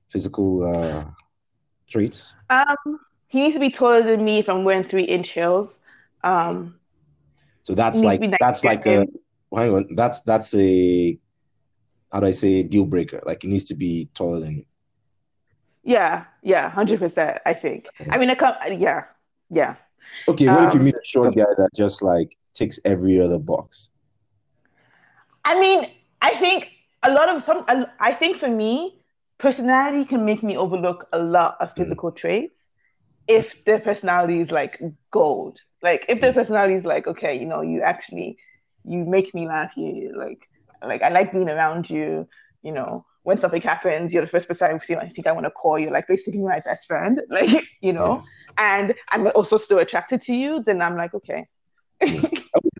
[0.09, 1.05] physical uh,
[1.87, 2.35] traits?
[2.49, 5.79] Um, he needs to be taller than me if I'm wearing three inch heels.
[6.23, 6.79] Um,
[7.63, 9.05] So that's like that's like a
[9.55, 9.95] hang on.
[9.95, 11.17] That's that's a
[12.11, 13.21] how do I say deal breaker?
[13.25, 14.65] Like it needs to be taller than you.
[15.83, 17.39] yeah, yeah, hundred percent.
[17.45, 17.87] I think.
[18.09, 18.55] I mean, I come.
[18.77, 19.03] Yeah,
[19.49, 19.75] yeah.
[20.27, 20.49] Okay.
[20.49, 23.89] What if you Um, meet a short guy that just like ticks every other box?
[25.43, 25.89] I mean,
[26.21, 26.71] I think
[27.03, 27.65] a lot of some.
[27.99, 28.99] I think for me,
[29.37, 31.81] personality can make me overlook a lot of hmm.
[31.81, 32.53] physical traits
[33.27, 35.59] if their personality is like gold.
[35.81, 36.39] Like if their hmm.
[36.39, 38.37] personality is like, okay, you know, you actually
[38.83, 39.75] you make me laugh.
[39.75, 40.47] You like
[40.83, 42.27] like I like being around you.
[42.63, 45.45] You know, when something happens, you're the first person I feel I think I want
[45.45, 45.77] to call.
[45.77, 47.21] You're like basically my best friend.
[47.29, 48.23] Like you know,
[48.57, 50.63] and I'm also still attracted to you.
[50.63, 51.47] Then I'm like, okay.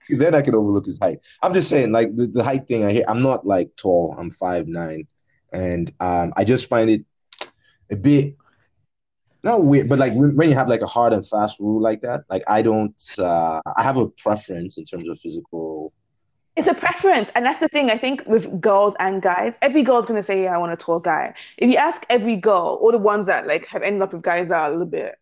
[0.09, 1.19] Then I can overlook his height.
[1.41, 2.85] I'm just saying, like the, the height thing.
[2.85, 3.05] I hear.
[3.07, 4.15] I'm not like tall.
[4.17, 5.07] I'm five nine,
[5.51, 7.05] and um, I just find it
[7.91, 8.35] a bit
[9.45, 12.23] not weird, but like when, you have like a hard and fast rule like that,
[12.29, 12.99] like I don't.
[13.17, 15.93] Uh, I have a preference in terms of physical.
[16.55, 17.91] It's a preference, and that's the thing.
[17.91, 20.99] I think with girls and guys, every girl's gonna say, "Yeah, I want a tall
[20.99, 24.23] guy." If you ask every girl, or the ones that like have ended up with
[24.23, 25.15] guys that are a little bit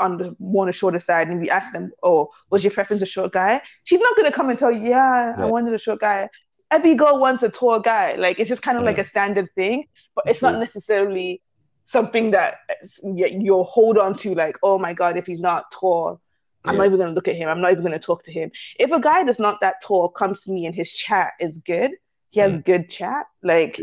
[0.00, 2.72] on the more on the shorter side, and if you ask them, "Oh, was your
[2.72, 5.78] preference a short guy?" She's not gonna come and tell you, "Yeah, I wanted a
[5.78, 6.28] short guy."
[6.70, 8.14] Every girl wants a tall guy.
[8.16, 11.42] Like it's just kind of like a standard thing, but it's not necessarily
[11.86, 12.58] something that
[13.02, 14.34] you'll hold on to.
[14.34, 16.20] Like, oh my god, if he's not tall,
[16.64, 16.78] I'm Yeah.
[16.78, 17.48] not even gonna look at him.
[17.48, 20.42] I'm not even gonna talk to him if a guy that's not that tall comes
[20.42, 21.92] to me and his chat is good,
[22.30, 22.64] he has Mm.
[22.64, 23.80] good chat, like.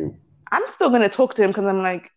[0.51, 2.09] I'm still gonna talk to him because I'm like,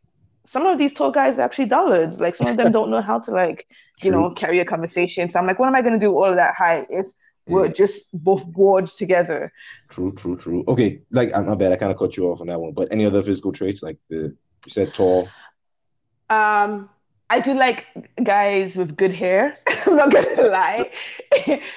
[0.47, 2.21] some of these tall guys are actually dullards.
[2.21, 3.67] Like some of them don't know how to like,
[4.03, 4.21] you True.
[4.21, 5.29] know, carry a conversation.
[5.29, 7.07] So I'm like, what am I gonna do all of that height if
[7.49, 7.73] we're Yeah.
[7.73, 9.53] just both bored together?
[9.89, 10.65] True, true, true.
[10.69, 11.73] Okay, like I'm not bad.
[11.73, 12.73] I kind of cut you off on that one.
[12.73, 15.35] But any other physical traits, like the you said tall.
[16.29, 16.89] Um,
[17.29, 17.87] I do like
[18.23, 19.57] guys with good hair.
[19.87, 20.91] I'm not gonna lie.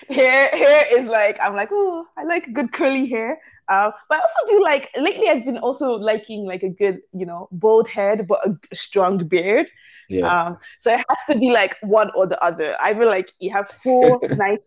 [0.09, 3.39] hair, hair is like I'm like, oh, I like good curly hair.
[3.69, 5.29] Uh, but I also do like lately.
[5.29, 9.27] I've been also liking like a good, you know, bald head but a, a strong
[9.27, 9.69] beard.
[10.09, 12.75] Yeah, Um, so it has to be like one or the other.
[12.81, 14.59] Either like you have full nice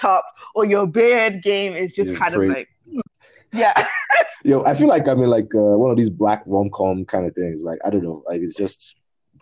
[0.00, 3.00] hair top, or your beard game is just kind of like, hmm,
[3.52, 3.86] yeah.
[4.44, 7.26] yo, I feel like I'm in like uh, one of these black rom com kind
[7.26, 7.62] of things.
[7.62, 8.96] Like I don't know, like it's just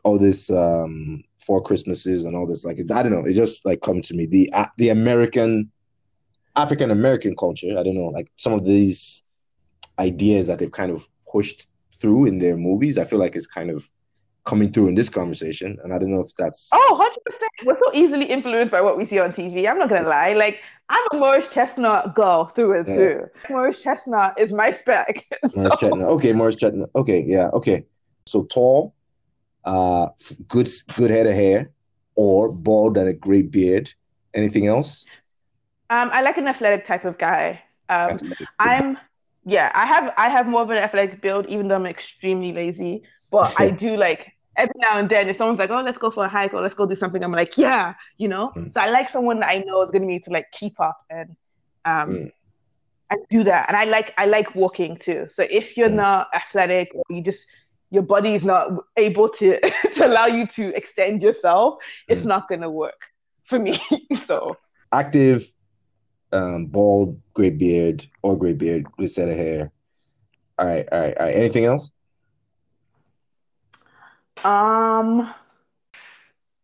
[0.05, 2.65] all this um four Christmases and all this.
[2.65, 5.71] Like I don't know, it just like come to me the uh, the American
[6.57, 7.79] African American culture.
[7.79, 9.23] I don't know, like some of these
[9.99, 11.69] ideas that they've kind of pushed
[12.01, 12.99] through in their movies.
[12.99, 13.89] I feel like it's kind of
[14.49, 16.91] coming through in this conversation, and I don't know if that's Oh,
[17.29, 17.67] 100%.
[17.67, 19.69] We're so easily influenced by what we see on TV.
[19.69, 20.33] I'm not gonna lie.
[20.33, 20.57] Like,
[20.89, 22.95] I'm a Morris Chestnut girl through and Yeah.
[22.97, 23.19] through.
[23.51, 25.25] Morris Chestnut is my spec.
[25.55, 26.09] Morris So- Chestnut.
[26.17, 26.89] Okay, Morris Chestnut.
[26.97, 27.85] Okay, yeah, okay.
[28.27, 28.95] So tall,
[29.65, 30.07] uh,
[30.49, 31.71] good, good head of hair,
[32.15, 33.93] or bald and a great beard.
[34.35, 35.05] Anything else?
[35.91, 37.61] Um, I like an athletic type of guy.
[37.91, 38.99] Um, I'm,
[39.45, 43.03] yeah, I have I have more of an athletic build, even though I'm extremely lazy.
[43.31, 46.25] But I do like every now and then, if someone's like, "Oh, let's go for
[46.25, 48.53] a hike or let's go do something," I'm like, "Yeah," you know.
[48.57, 48.73] Mm.
[48.73, 51.37] So I like someone that I know is gonna be to like keep up and
[51.87, 52.33] um Mm.
[53.11, 53.69] and do that.
[53.69, 55.27] And I like I like walking too.
[55.31, 55.95] So if you're Mm.
[56.07, 57.47] not athletic or you just
[57.91, 59.59] your body is not able to
[59.95, 62.29] to allow you to extend yourself, it's Mm.
[62.29, 63.01] not gonna work
[63.45, 63.81] for me.
[64.15, 64.57] so
[64.93, 65.53] Active,
[66.33, 69.73] um, bald, gray beard, or gray beard with set of hair.
[70.59, 71.35] All right, all right, all right.
[71.35, 71.91] Anything else?
[74.45, 75.33] Um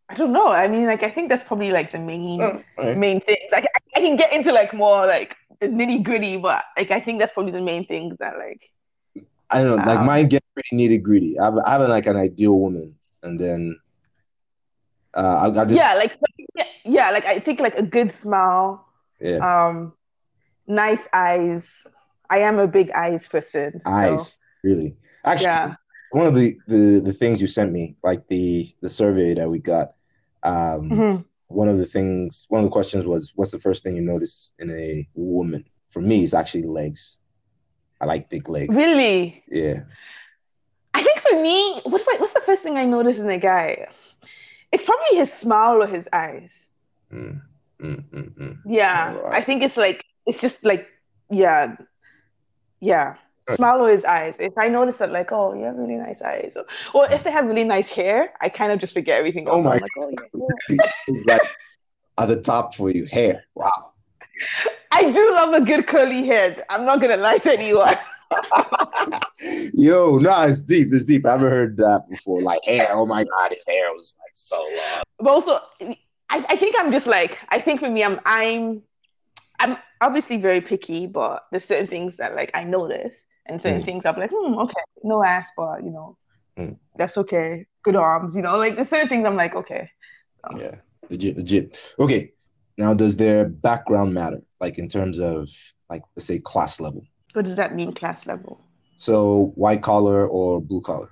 [0.09, 0.49] I don't know.
[0.49, 2.99] I mean, like I think that's probably like the main Oh, right.
[2.99, 3.39] main thing.
[3.51, 7.01] Like I, I can get into like more like the nitty gritty, but like I
[7.01, 8.61] think that's probably the main things that like
[9.51, 9.91] I don't know.
[9.91, 11.39] Like Um, mine get pretty nitty gritty.
[11.39, 13.79] I have, I have like an ideal woman, and then
[15.15, 16.17] uh, I, I just yeah, like
[16.55, 18.87] yeah, yeah, like I think like a good smile,
[19.21, 19.41] yeah.
[19.41, 19.95] um,
[20.67, 21.87] nice eyes.
[22.31, 23.83] I am a big eyes person.
[23.85, 24.97] so, eyes really.
[25.25, 25.75] Actually, yeah.
[26.15, 29.59] One of the, the the things you sent me, like the the survey that we
[29.59, 29.95] got,
[30.45, 31.25] um, Mhm.
[31.49, 34.53] one of the things, one of the questions was, what's the first thing you notice
[34.59, 35.65] in a woman?
[35.89, 37.19] For me, it's actually legs.
[38.01, 38.75] I like big legs.
[38.77, 39.43] Really?
[39.49, 39.83] Yeah,
[40.95, 43.89] I think for me, what I, what's the first thing I notice in a guy?
[44.73, 46.53] It's probably his smile or his eyes.
[47.13, 47.41] Mm,
[47.81, 48.57] mm, mm, mm.
[48.67, 49.35] Yeah, Alright.
[49.35, 50.87] I think it's like it's just like
[51.31, 51.77] yeah,
[52.81, 53.17] yeah.
[53.53, 54.37] Smile or his eyes.
[54.39, 57.31] If I notice that, like, oh, you have really nice eyes, or, or if they
[57.31, 59.49] have really nice hair, I kind of just forget everything.
[59.49, 59.65] Oh else.
[59.65, 61.15] my I'm like, oh yeah.
[61.27, 61.43] like
[62.19, 63.45] at the top for you, hair.
[63.55, 63.93] Wow.
[64.93, 66.65] I do love a good curly head.
[66.71, 67.99] I'm not gonna lie to anyone.
[69.75, 70.93] Yo, no, it's deep.
[70.93, 71.27] It's deep.
[71.27, 72.41] I haven't heard that before.
[72.41, 72.89] Like hair.
[72.93, 75.03] Oh my god, his hair was like so long.
[75.19, 75.61] but also,
[76.31, 78.83] I, I think I'm just like I think for me, I'm I'm
[79.59, 83.15] I'm obviously very picky, but there's certain things that like I notice,
[83.47, 83.85] and certain Mm.
[83.85, 86.17] things I'm like, hmm, okay, no ass, but you know,
[86.59, 86.77] Mm.
[86.97, 87.67] that's okay.
[87.85, 89.91] Good arms, you know, like the certain things I'm like, okay.
[90.45, 90.77] So, Yeah,
[91.11, 91.81] legit, legit.
[91.99, 92.33] Okay,
[92.79, 94.41] now does their background matter?
[94.61, 95.49] Like in terms of
[95.91, 97.05] like let's say class level.
[97.33, 98.61] What does that mean, class level?
[98.97, 101.11] So white collar or blue collar?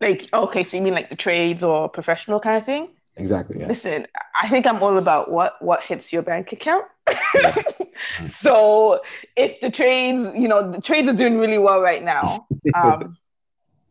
[0.00, 2.88] Like, okay, so you mean like the trades or professional kind of thing?
[3.16, 3.60] Exactly.
[3.60, 3.68] Yeah.
[3.68, 4.06] Listen,
[4.40, 6.86] I think I'm all about what what hits your bank account.
[7.34, 7.54] Yeah.
[8.40, 9.00] so
[9.36, 13.16] if the trades, you know, the trades are doing really well right now, um,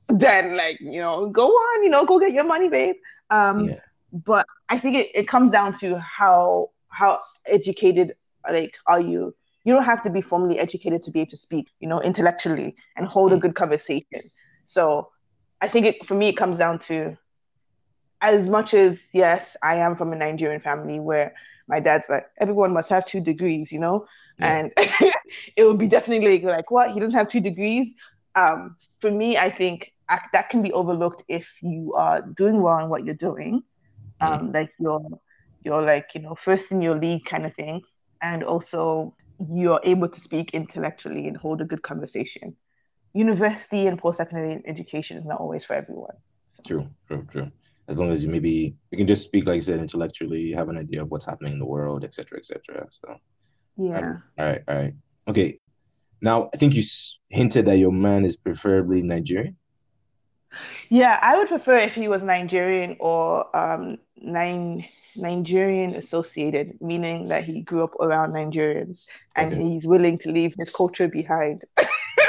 [0.07, 2.95] then like, you know, go on, you know, go get your money, babe.
[3.29, 3.79] Um, Yeah.
[4.12, 8.15] but I think it, it comes down to how how educated
[8.49, 9.36] like are you.
[9.63, 12.75] You don't have to be formally educated to be able to speak, you know, intellectually
[12.97, 14.21] and hold a good conversation.
[14.65, 15.10] So
[15.62, 17.17] I think it for me it comes down to
[18.21, 21.34] as much as yes, I am from a Nigerian family where
[21.67, 24.05] my dad's like everyone must have two degrees, you know,
[24.38, 24.57] Yeah.
[24.57, 24.71] and
[25.57, 27.93] it would be definitely like what he doesn't have two degrees.
[28.36, 32.79] Um, for me, I think ac- that can be overlooked if you are doing well
[32.79, 33.63] in what you're doing,
[34.21, 35.01] um, like you're
[35.63, 37.81] you're like you know first in your league kind of thing,
[38.21, 39.15] and also
[39.53, 42.55] you're able to speak intellectually and hold a good conversation.
[43.13, 46.15] University and post-secondary education is not always for everyone.
[46.51, 47.51] So, True, true, true.
[47.87, 50.77] As long as you maybe you can just speak, like you said, intellectually, have an
[50.77, 52.87] idea of what's happening in the world, etc cetera, et cetera.
[52.89, 53.15] So,
[53.77, 54.17] yeah.
[54.37, 54.93] all right, all right.
[55.27, 55.59] Okay.
[56.21, 56.83] Now, I think you
[57.29, 59.57] hinted that your man is preferably Nigerian.
[60.89, 67.43] Yeah, I would prefer if he was Nigerian or um Nin Nigerian associated, meaning that
[67.43, 69.03] he grew up around Nigerians
[69.35, 69.63] and Okay.
[69.63, 71.63] he's willing to leave his culture behind.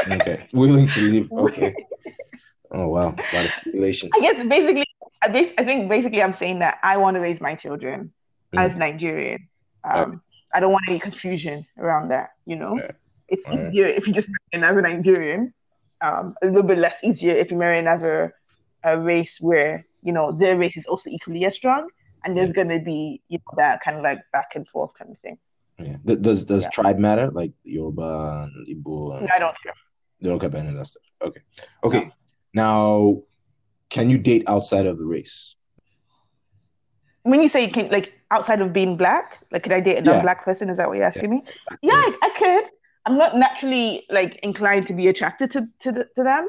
[0.08, 0.48] Okay.
[0.52, 1.28] Willing to leave.
[1.46, 1.74] Okay.
[2.74, 3.08] Oh, wow.
[3.08, 4.12] A lot of stipulations.
[4.16, 4.86] I guess basically,
[5.22, 8.12] I, bas- I think basically I'm saying that I want to raise my children
[8.54, 8.70] Mm.
[8.70, 9.48] as Nigerian.
[9.82, 10.20] Um,
[10.52, 12.78] I don't want any confusion around that, you know?
[13.28, 13.72] It's Alright.
[13.72, 15.54] easier if you just marry another Nigerian,
[16.02, 18.34] um, a little bit less easier if you marry another
[18.84, 21.88] a race where, you know, their race is also equally as strong.
[22.24, 25.10] And there's going to be, you know, that kind of like back and forth kind
[25.10, 25.38] of thing.
[25.78, 25.96] Yeah.
[26.04, 26.70] Does does Yeah.
[26.70, 27.30] tribe matter?
[27.30, 29.72] Like Yoruba and Igbo and I don't care.
[30.20, 31.02] they don't care about any of that stuff.
[31.22, 31.40] Okay.
[31.82, 32.10] Okay.
[32.52, 33.22] Now,
[33.92, 35.56] can you date outside of the race?
[37.24, 40.12] When you say, can, like, outside of being black, like, could I date a Yeah.
[40.12, 40.70] non-black person?
[40.70, 41.42] Is that what you're asking me?
[41.82, 42.64] Yeah, I, I could.
[43.06, 46.48] I'm not naturally like inclined to be attracted to to, the, to them,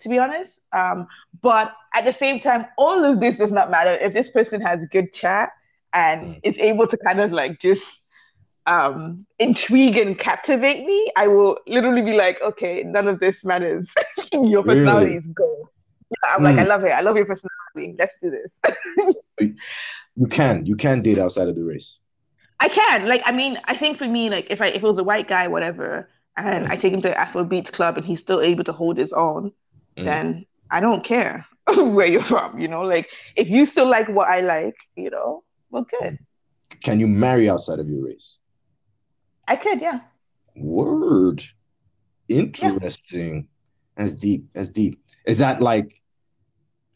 [0.00, 0.60] to be honest.
[0.72, 1.06] Um,
[1.40, 4.84] but at the same time, all of this does not matter if this person has
[4.90, 5.50] good chat
[5.92, 6.40] and Mm.
[6.42, 8.02] is able to kind of like just
[8.66, 11.10] um intrigue and captivate me.
[11.16, 13.92] I will literally be like, okay, none of this matters.
[14.32, 15.16] your personality Really?
[15.16, 15.68] is gold.
[16.22, 16.68] Yeah, I'm like, I Mm.
[16.68, 16.90] love it.
[16.92, 17.96] I love your personality.
[17.98, 18.58] Let's do this.
[20.16, 20.64] You can.
[20.64, 21.98] You can date outside of the race.
[22.60, 23.08] I can.
[23.08, 25.26] Like, I mean, I think for me, like, if I if it was a white
[25.26, 28.96] guy, whatever, and I take him to Afrobeats club and he's still able to hold
[28.96, 29.50] his own,
[29.98, 30.04] Mm.
[30.04, 31.46] then I don't care
[31.76, 32.58] where you're from.
[32.60, 36.18] You know, like if you still like what I like, you know, well, good.
[36.82, 38.38] Can you marry outside of your race?
[39.48, 40.00] I could, yeah.
[40.54, 41.42] Word.
[42.28, 43.48] Interesting.
[43.96, 44.46] That's deep.
[44.54, 45.02] That's deep.
[45.26, 45.92] Is that like,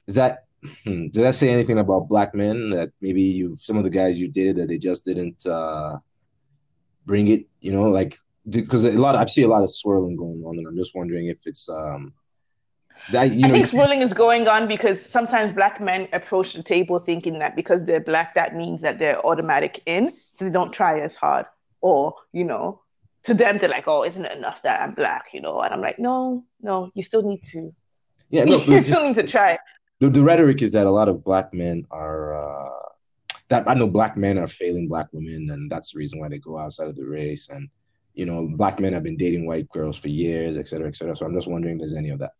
[0.08, 0.44] is that,
[0.84, 4.18] hmm, does that say anything about black men that maybe you, some of the guys
[4.20, 5.98] you dated that they just didn't uh
[7.06, 8.16] bring it, you know, like,
[8.48, 11.26] because a lot, I've seen a lot of swirling going on and I'm just wondering
[11.26, 12.12] if it's, um,
[13.12, 16.98] that, you I think swirling is going on because sometimes black men approach the table
[16.98, 21.00] thinking that because they're black, that means that they're automatic in, so they don't try
[21.00, 21.46] as hard.
[21.80, 22.82] Or, you know,
[23.24, 25.60] to them, they're like, oh, isn't it enough that I'm black, you know?
[25.60, 27.72] And I'm like, no, no, you still need to.
[28.30, 29.58] yeah, no, you just- still need to try.
[30.00, 32.70] The, the rhetoric is that a lot of black men are uh
[33.48, 36.38] that I know black men are failing black women and that's the reason why they
[36.38, 37.68] go outside of the race and
[38.14, 41.16] you know black men have been dating white girls for years et cetera et cetera
[41.16, 42.32] so I'm just wondering if there's any of that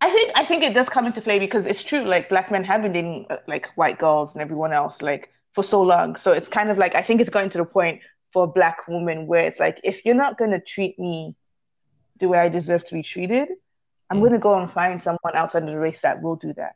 [0.00, 2.04] I think I think it does come into play because it's true.
[2.04, 5.62] Like black men have been dating uh, like white girls and everyone else like for
[5.62, 6.16] so long.
[6.16, 8.00] So it's kind of like I think it's going to the point
[8.32, 11.34] for a black woman where it's like if you're not gonna treat me
[12.18, 13.48] the way I deserve to be treated,
[14.10, 14.24] I'm Mm.
[14.24, 16.74] gonna go and find someone outside of the race that will do that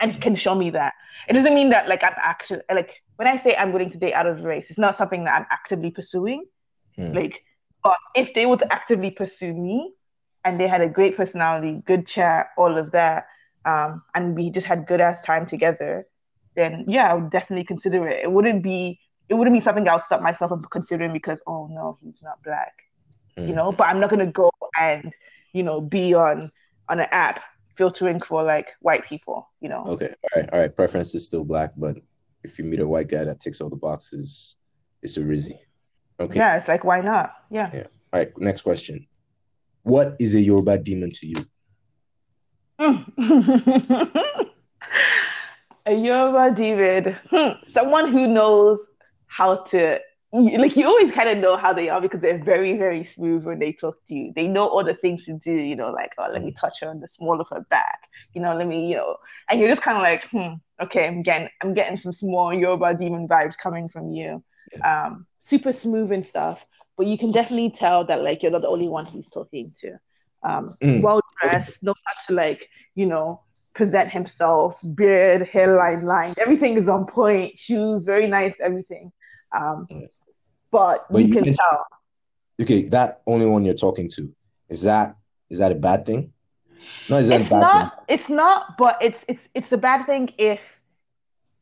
[0.00, 0.94] and can show me that.
[1.28, 4.12] It doesn't mean that like I'm actually like when I say I'm willing to date
[4.14, 6.44] out of the race, it's not something that I'm actively pursuing.
[6.96, 7.12] Hmm.
[7.12, 7.42] Like
[7.82, 9.92] But if they were to actively pursue me
[10.44, 13.26] and they had a great personality, good chat, all of that,
[13.64, 16.06] um, and we just had good ass time together,
[16.56, 18.24] then yeah, I would definitely consider it.
[18.24, 21.68] It wouldn't be it wouldn't be something I would stop myself from considering because oh
[21.70, 22.72] no, he's not black.
[23.38, 23.48] Mm.
[23.48, 25.12] You know, but I'm not gonna go and,
[25.52, 26.52] you know, be on
[26.88, 27.42] on an app
[27.76, 29.84] filtering for like white people, you know.
[29.86, 30.14] Okay.
[30.34, 30.50] All right.
[30.52, 30.74] All right.
[30.74, 31.96] Preference is still black, but
[32.42, 34.56] if you meet a white guy that ticks all the boxes,
[35.02, 35.58] it's a Rizzy.
[36.20, 36.38] Okay.
[36.38, 37.34] Yeah, it's like why not?
[37.50, 37.70] Yeah.
[37.72, 37.86] Yeah.
[38.12, 38.38] All right.
[38.38, 39.06] Next question.
[39.82, 41.36] What is a Yoruba demon to you?
[45.86, 47.16] a Yoruba demon.
[47.30, 47.48] Hmm.
[47.70, 48.80] Someone who knows
[49.26, 50.00] how to
[50.34, 53.60] like you always kind of know how they are because they're very very smooth when
[53.60, 54.32] they talk to you.
[54.34, 56.88] They know all the things to do you know like oh let me touch her
[56.88, 58.08] on the small of her back.
[58.32, 59.16] You know let me you know
[59.48, 62.94] and you're just kind of like hmm okay i'm getting i'm getting some small yoruba
[62.94, 64.42] demon vibes coming from you.
[64.84, 66.66] Um super smooth and stuff
[66.96, 69.92] but you can definitely tell that like you're not the only one he's talking to.
[70.42, 71.00] Um mm.
[71.00, 73.40] well dressed knows how to like you know
[73.72, 79.12] present himself beard hairline line everything is on point shoes very nice everything.
[79.56, 80.08] Um, mm
[80.74, 81.86] but, but you, you can tell.
[82.60, 84.34] Okay, that only one you're talking to
[84.68, 85.14] is that
[85.48, 86.32] is that a bad thing?
[87.08, 88.06] No, is that it's not.
[88.06, 88.16] Thing?
[88.16, 90.60] It's not, but it's it's it's a bad thing if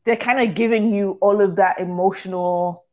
[0.04, 2.86] they're kind of giving you all of that emotional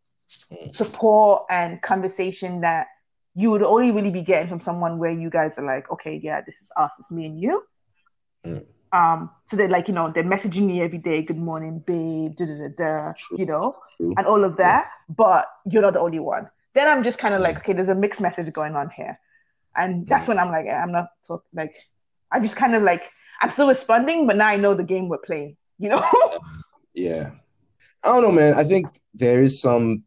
[0.72, 2.88] support and conversation that
[3.34, 6.42] you would only really be getting from someone where you guys are like, okay, yeah,
[6.42, 7.64] this is us, it's me and you.
[8.46, 8.66] Mm.
[8.92, 12.46] Um, so they're like, you know, they're messaging me every day, good morning, babe, da
[12.46, 14.14] da da, you know, True.
[14.18, 14.88] and all of that.
[14.88, 15.16] Yeah.
[15.16, 16.50] But you're not the only one.
[16.74, 19.20] Then I'm just kind of like, okay, there's a mixed message going on here,
[19.76, 21.76] and that's when I'm like, I'm not talk like,
[22.32, 23.12] I just kind of like,
[23.42, 26.08] I'm still responding, but now I know the game we're playing, you know.
[26.94, 27.32] yeah,
[28.04, 28.54] I don't know, man.
[28.56, 30.04] I think there is some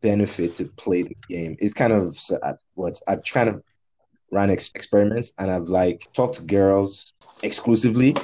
[0.00, 1.56] benefit to play the game.
[1.58, 2.18] It's kind of
[2.74, 3.62] what I'm trying of
[4.34, 8.16] ran ex- experiments and I've like talked to girls exclusively.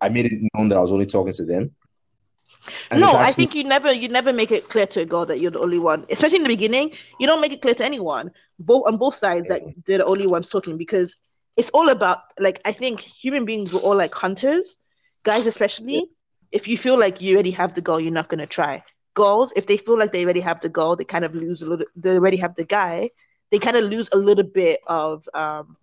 [0.00, 1.70] I made it known that I was only talking to them.
[2.90, 3.24] And no, actually...
[3.24, 5.60] I think you never you never make it clear to a girl that you're the
[5.60, 6.06] only one.
[6.10, 9.48] Especially in the beginning, you don't make it clear to anyone, both on both sides
[9.48, 11.16] that they're the only ones talking because
[11.56, 14.76] it's all about like I think human beings were all like hunters,
[15.22, 15.94] guys especially.
[15.94, 16.10] Yeah.
[16.52, 18.82] If you feel like you already have the girl, you're not gonna try.
[19.14, 21.66] Girls, if they feel like they already have the girl, they kind of lose a
[21.66, 21.86] little.
[21.96, 23.10] They already have the guy.
[23.50, 25.76] They kind of lose a little bit of, um,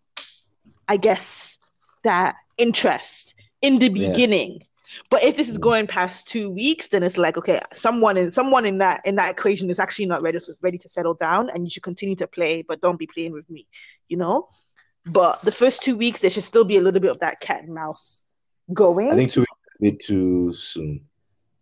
[0.88, 1.58] I guess,
[2.04, 4.58] that interest in the beginning.
[4.60, 4.66] Yeah.
[5.10, 8.66] But if this is going past two weeks, then it's like okay, someone in someone
[8.66, 11.66] in that in that equation is actually not ready to ready to settle down, and
[11.66, 13.68] you should continue to play, but don't be playing with me,
[14.10, 14.50] you know.
[15.06, 17.64] But the first two weeks, there should still be a little bit of that cat
[17.64, 18.22] and mouse
[18.74, 19.12] going.
[19.12, 21.02] I think two weeks a bit too soon.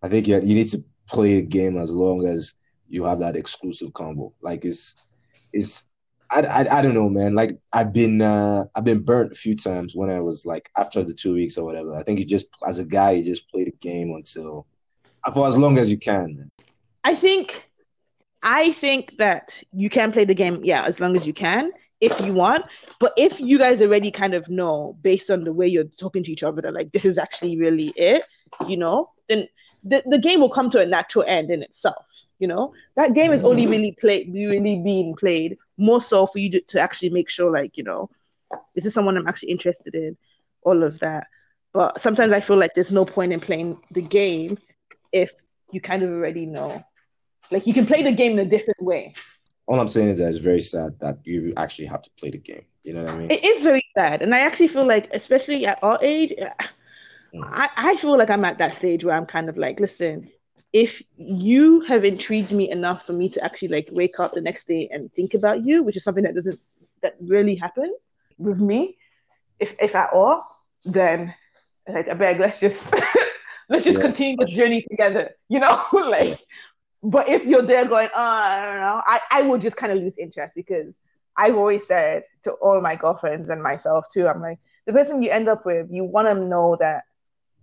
[0.02, 2.56] I think you you need to play the game as long as
[2.88, 4.34] you have that exclusive combo.
[4.41, 5.12] Like it's
[5.54, 5.86] it's
[6.32, 7.34] I, I, I don't know, man.
[7.36, 11.04] Like I've been uh, I've been burnt a few times when I was like after
[11.04, 11.96] the two weeks or whatever.
[11.96, 14.68] I think you just as a guy you just play the game until
[15.34, 16.52] for as long as you can.
[17.04, 17.70] I think
[18.44, 21.72] I think that you can play the game, yeah, as long as you can
[22.02, 22.66] if you want.
[23.00, 26.32] But if you guys already kind of know based on the way you're talking to
[26.32, 28.24] each other that like this is actually really it,
[28.68, 29.48] you know, then
[29.84, 32.06] the, the game will come to a natural end in itself.
[32.40, 36.52] You know, that game is only really played, really being played more so for you
[36.52, 38.10] to, to actually make sure, like, you know,
[38.76, 40.18] is this someone I'm actually interested in?
[40.64, 41.28] All of that.
[41.74, 44.58] But sometimes I feel like there's no point in playing the game
[45.12, 45.32] if
[45.72, 46.84] you kind of already know.
[47.52, 49.14] Like you can play the game in a different way.
[49.68, 52.40] All I'm saying is that it's very sad that you actually have to play the
[52.40, 52.66] game.
[52.84, 53.32] You know what I mean?
[53.32, 54.22] It is very sad.
[54.22, 56.34] And I actually feel like, especially at our age.
[57.44, 60.30] I, I feel like I'm at that stage where I'm kind of like, listen,
[60.72, 64.68] if you have intrigued me enough for me to actually like wake up the next
[64.68, 66.60] day and think about you, which is something that doesn't
[67.02, 67.94] that really happen
[68.38, 68.98] with me,
[69.60, 70.46] if if at all,
[70.86, 71.34] then
[71.88, 72.94] like I beg, let's just
[73.70, 74.06] let's just yeah.
[74.06, 76.40] continue this journey together, you know, like.
[77.02, 80.00] But if you're there going, oh, I don't know, I, I would just kind of
[80.00, 80.94] lose interest because
[81.38, 85.32] I've always said to all my girlfriends and myself too, I'm like, the person you
[85.32, 87.06] end up with, you want to know that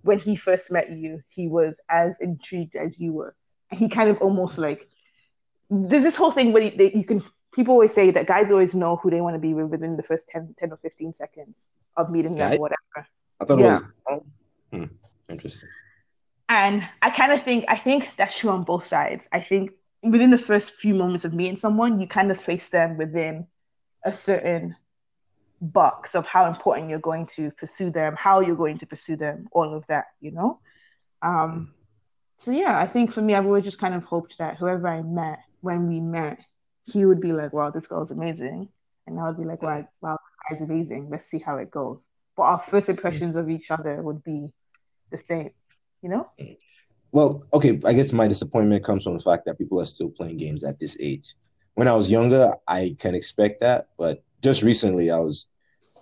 [0.07, 3.35] when he first met you, he was as intrigued as you were.
[3.71, 4.89] He kind of almost like
[5.69, 8.75] there's this whole thing where you, they, you can people always say that guys always
[8.75, 11.57] know who they want to be with within the first 10, 10 or 15 seconds
[11.97, 13.09] of meeting them or whatever.
[13.41, 13.79] I thought yeah.
[13.79, 14.23] it was
[14.73, 14.85] hmm,
[15.29, 15.69] interesting.
[16.49, 19.25] And I kind of think I think that's true on both sides.
[19.33, 22.97] I think within the first few moments of meeting someone, you kind of face them
[22.97, 23.47] within
[24.05, 24.77] a certain
[25.61, 29.49] box of how important you're going to pursue them, how you're going to pursue them,
[29.53, 30.61] all of that, you know?
[31.23, 31.75] Um,
[32.39, 35.03] so yeah, I think for me, I've always just kind of hoped that whoever I
[35.03, 36.39] met when we met
[36.87, 38.69] he would be like, "Wow, this girl's amazing,"
[39.07, 41.09] and I would be like, "Wow, wow, this guy's amazing.
[41.11, 44.53] Let's see how it goes." But our first impressions of each other would be
[45.11, 45.51] the same,
[46.03, 46.31] you know.
[47.13, 50.37] Well, okay, I guess my disappointment comes from the fact that people are still playing
[50.37, 51.35] games at this age.
[51.75, 55.47] When I was younger, I can expect that, but just recently, I was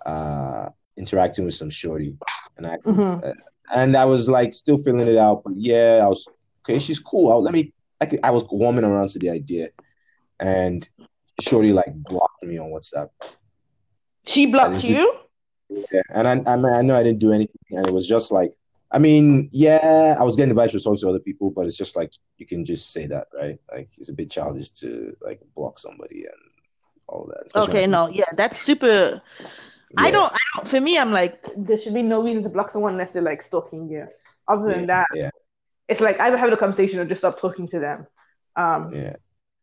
[0.05, 2.15] uh, interacting with some shorty,
[2.57, 3.25] and I mm-hmm.
[3.25, 3.33] uh,
[3.73, 5.41] and I was like still feeling it out.
[5.43, 6.27] But yeah, I was
[6.61, 6.77] okay.
[6.77, 7.31] She's cool.
[7.31, 7.73] I, let me.
[8.01, 9.69] I, could, I was warming around to the idea,
[10.39, 10.87] and
[11.41, 13.09] shorty like blocked me on WhatsApp.
[14.27, 15.11] She blocked you.
[15.69, 18.31] Yeah, and I, I, mean, I know I didn't do anything, and it was just
[18.31, 18.53] like,
[18.91, 21.95] I mean, yeah, I was getting advice from talk to other people, but it's just
[21.95, 23.57] like you can just say that, right?
[23.71, 26.44] Like it's a bit childish to like block somebody and
[27.07, 27.63] all that.
[27.63, 29.21] Okay, no, yeah, that's super.
[29.41, 29.47] Yeah.
[29.97, 30.31] I don't.
[30.31, 30.67] I don't.
[30.67, 33.43] For me, I'm like, there should be no reason to block someone unless they're like
[33.43, 34.07] stalking you.
[34.47, 35.29] Other than yeah, that, yeah.
[35.87, 38.07] it's like either have a conversation or just stop talking to them.
[38.55, 39.15] Um, yeah.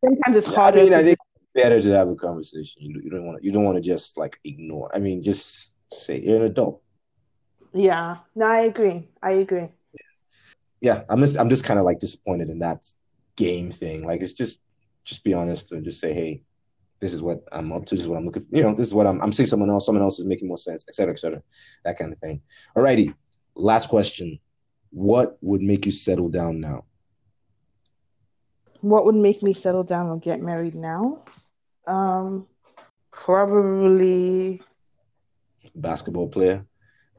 [0.04, 0.80] Sometimes it's harder.
[0.80, 1.18] I mean, I think
[1.54, 2.82] better to have a conversation.
[2.82, 3.44] You, you don't want to.
[3.44, 4.90] You don't want to just like ignore.
[4.94, 6.82] I mean, just say you're an adult.
[7.72, 8.18] Yeah.
[8.34, 9.08] No, I agree.
[9.22, 9.68] I agree.
[10.80, 11.38] Yeah, I'm just.
[11.38, 12.84] I'm just kind of like disappointed in that
[13.36, 14.04] game thing.
[14.04, 14.58] Like, it's just,
[15.04, 16.42] just be honest and just say, hey,
[17.02, 17.96] this is what I'm up to.
[17.96, 18.56] This is what I'm looking for.
[18.56, 19.86] You know, this is what I'm, I'm seeing someone else.
[19.86, 21.42] Someone else is making more sense, et cetera, et cetera.
[21.84, 22.40] That kind of thing.
[22.76, 23.12] All righty.
[23.56, 24.38] Last question.
[24.90, 26.84] What would make you settle down now?
[28.82, 31.24] What would make me settle down or get married now?
[31.88, 32.46] Um,
[33.10, 34.62] probably
[35.74, 36.64] basketball player.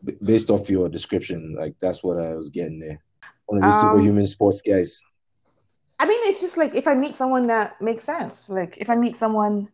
[0.06, 3.04] B- based off your description, like that's what I was getting there.
[3.48, 5.02] One of these um, superhuman sports guys.
[6.00, 8.48] I mean, it's just like if I meet someone that makes sense.
[8.48, 9.70] Like if I meet someone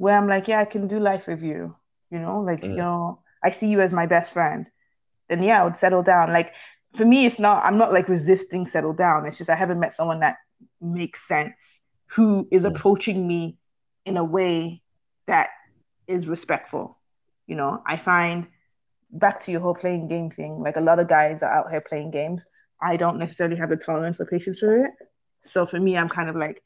[0.00, 1.76] where I'm like, yeah, I can do life with you.
[2.10, 2.70] You know, like mm.
[2.70, 4.66] you know, I see you as my best friend.
[5.28, 6.32] Then yeah, I would settle down.
[6.32, 6.54] Like
[6.96, 7.62] for me, it's not.
[7.66, 9.26] I'm not like resisting settle down.
[9.26, 10.36] It's just I haven't met someone that
[10.80, 12.68] makes sense who is mm.
[12.68, 13.58] approaching me
[14.06, 14.82] in a way
[15.26, 15.50] that
[16.08, 16.98] is respectful.
[17.46, 18.46] You know, I find
[19.12, 20.62] back to your whole playing game thing.
[20.62, 22.42] Like a lot of guys are out here playing games.
[22.80, 24.92] I don't necessarily have the tolerance or patience for it.
[25.44, 26.62] So for me, I'm kind of like,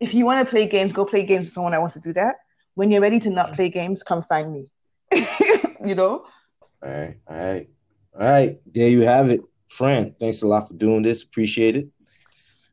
[0.00, 2.12] if you want to play games, go play games with someone I want to do
[2.14, 2.36] that.
[2.74, 4.66] When you're ready to not play games, come find me.
[5.84, 6.24] you know?
[6.82, 7.16] All right.
[7.28, 7.68] All right.
[8.18, 8.60] All right.
[8.66, 9.40] There you have it.
[9.68, 11.22] Fran, thanks a lot for doing this.
[11.22, 11.88] Appreciate it.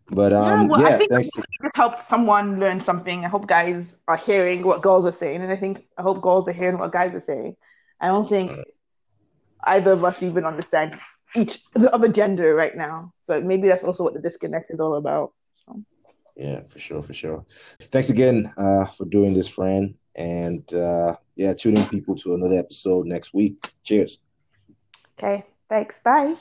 [0.10, 3.26] But um, yeah, well, yeah I think thanks to- it helped someone learn something.
[3.26, 6.48] I hope guys are hearing what girls are saying, and I think I hope girls
[6.48, 7.56] are hearing what guys are saying.
[8.02, 8.52] I don't think
[9.66, 11.00] either of us even understand
[11.36, 13.14] each the other gender right now.
[13.22, 15.32] So maybe that's also what the disconnect is all about.
[16.36, 17.46] Yeah, for sure, for sure.
[17.92, 19.96] Thanks again uh, for doing this, Fran.
[20.16, 23.58] And uh, yeah, tune in people to another episode next week.
[23.84, 24.20] Cheers.
[25.18, 26.00] Okay, thanks.
[26.04, 26.36] Bye.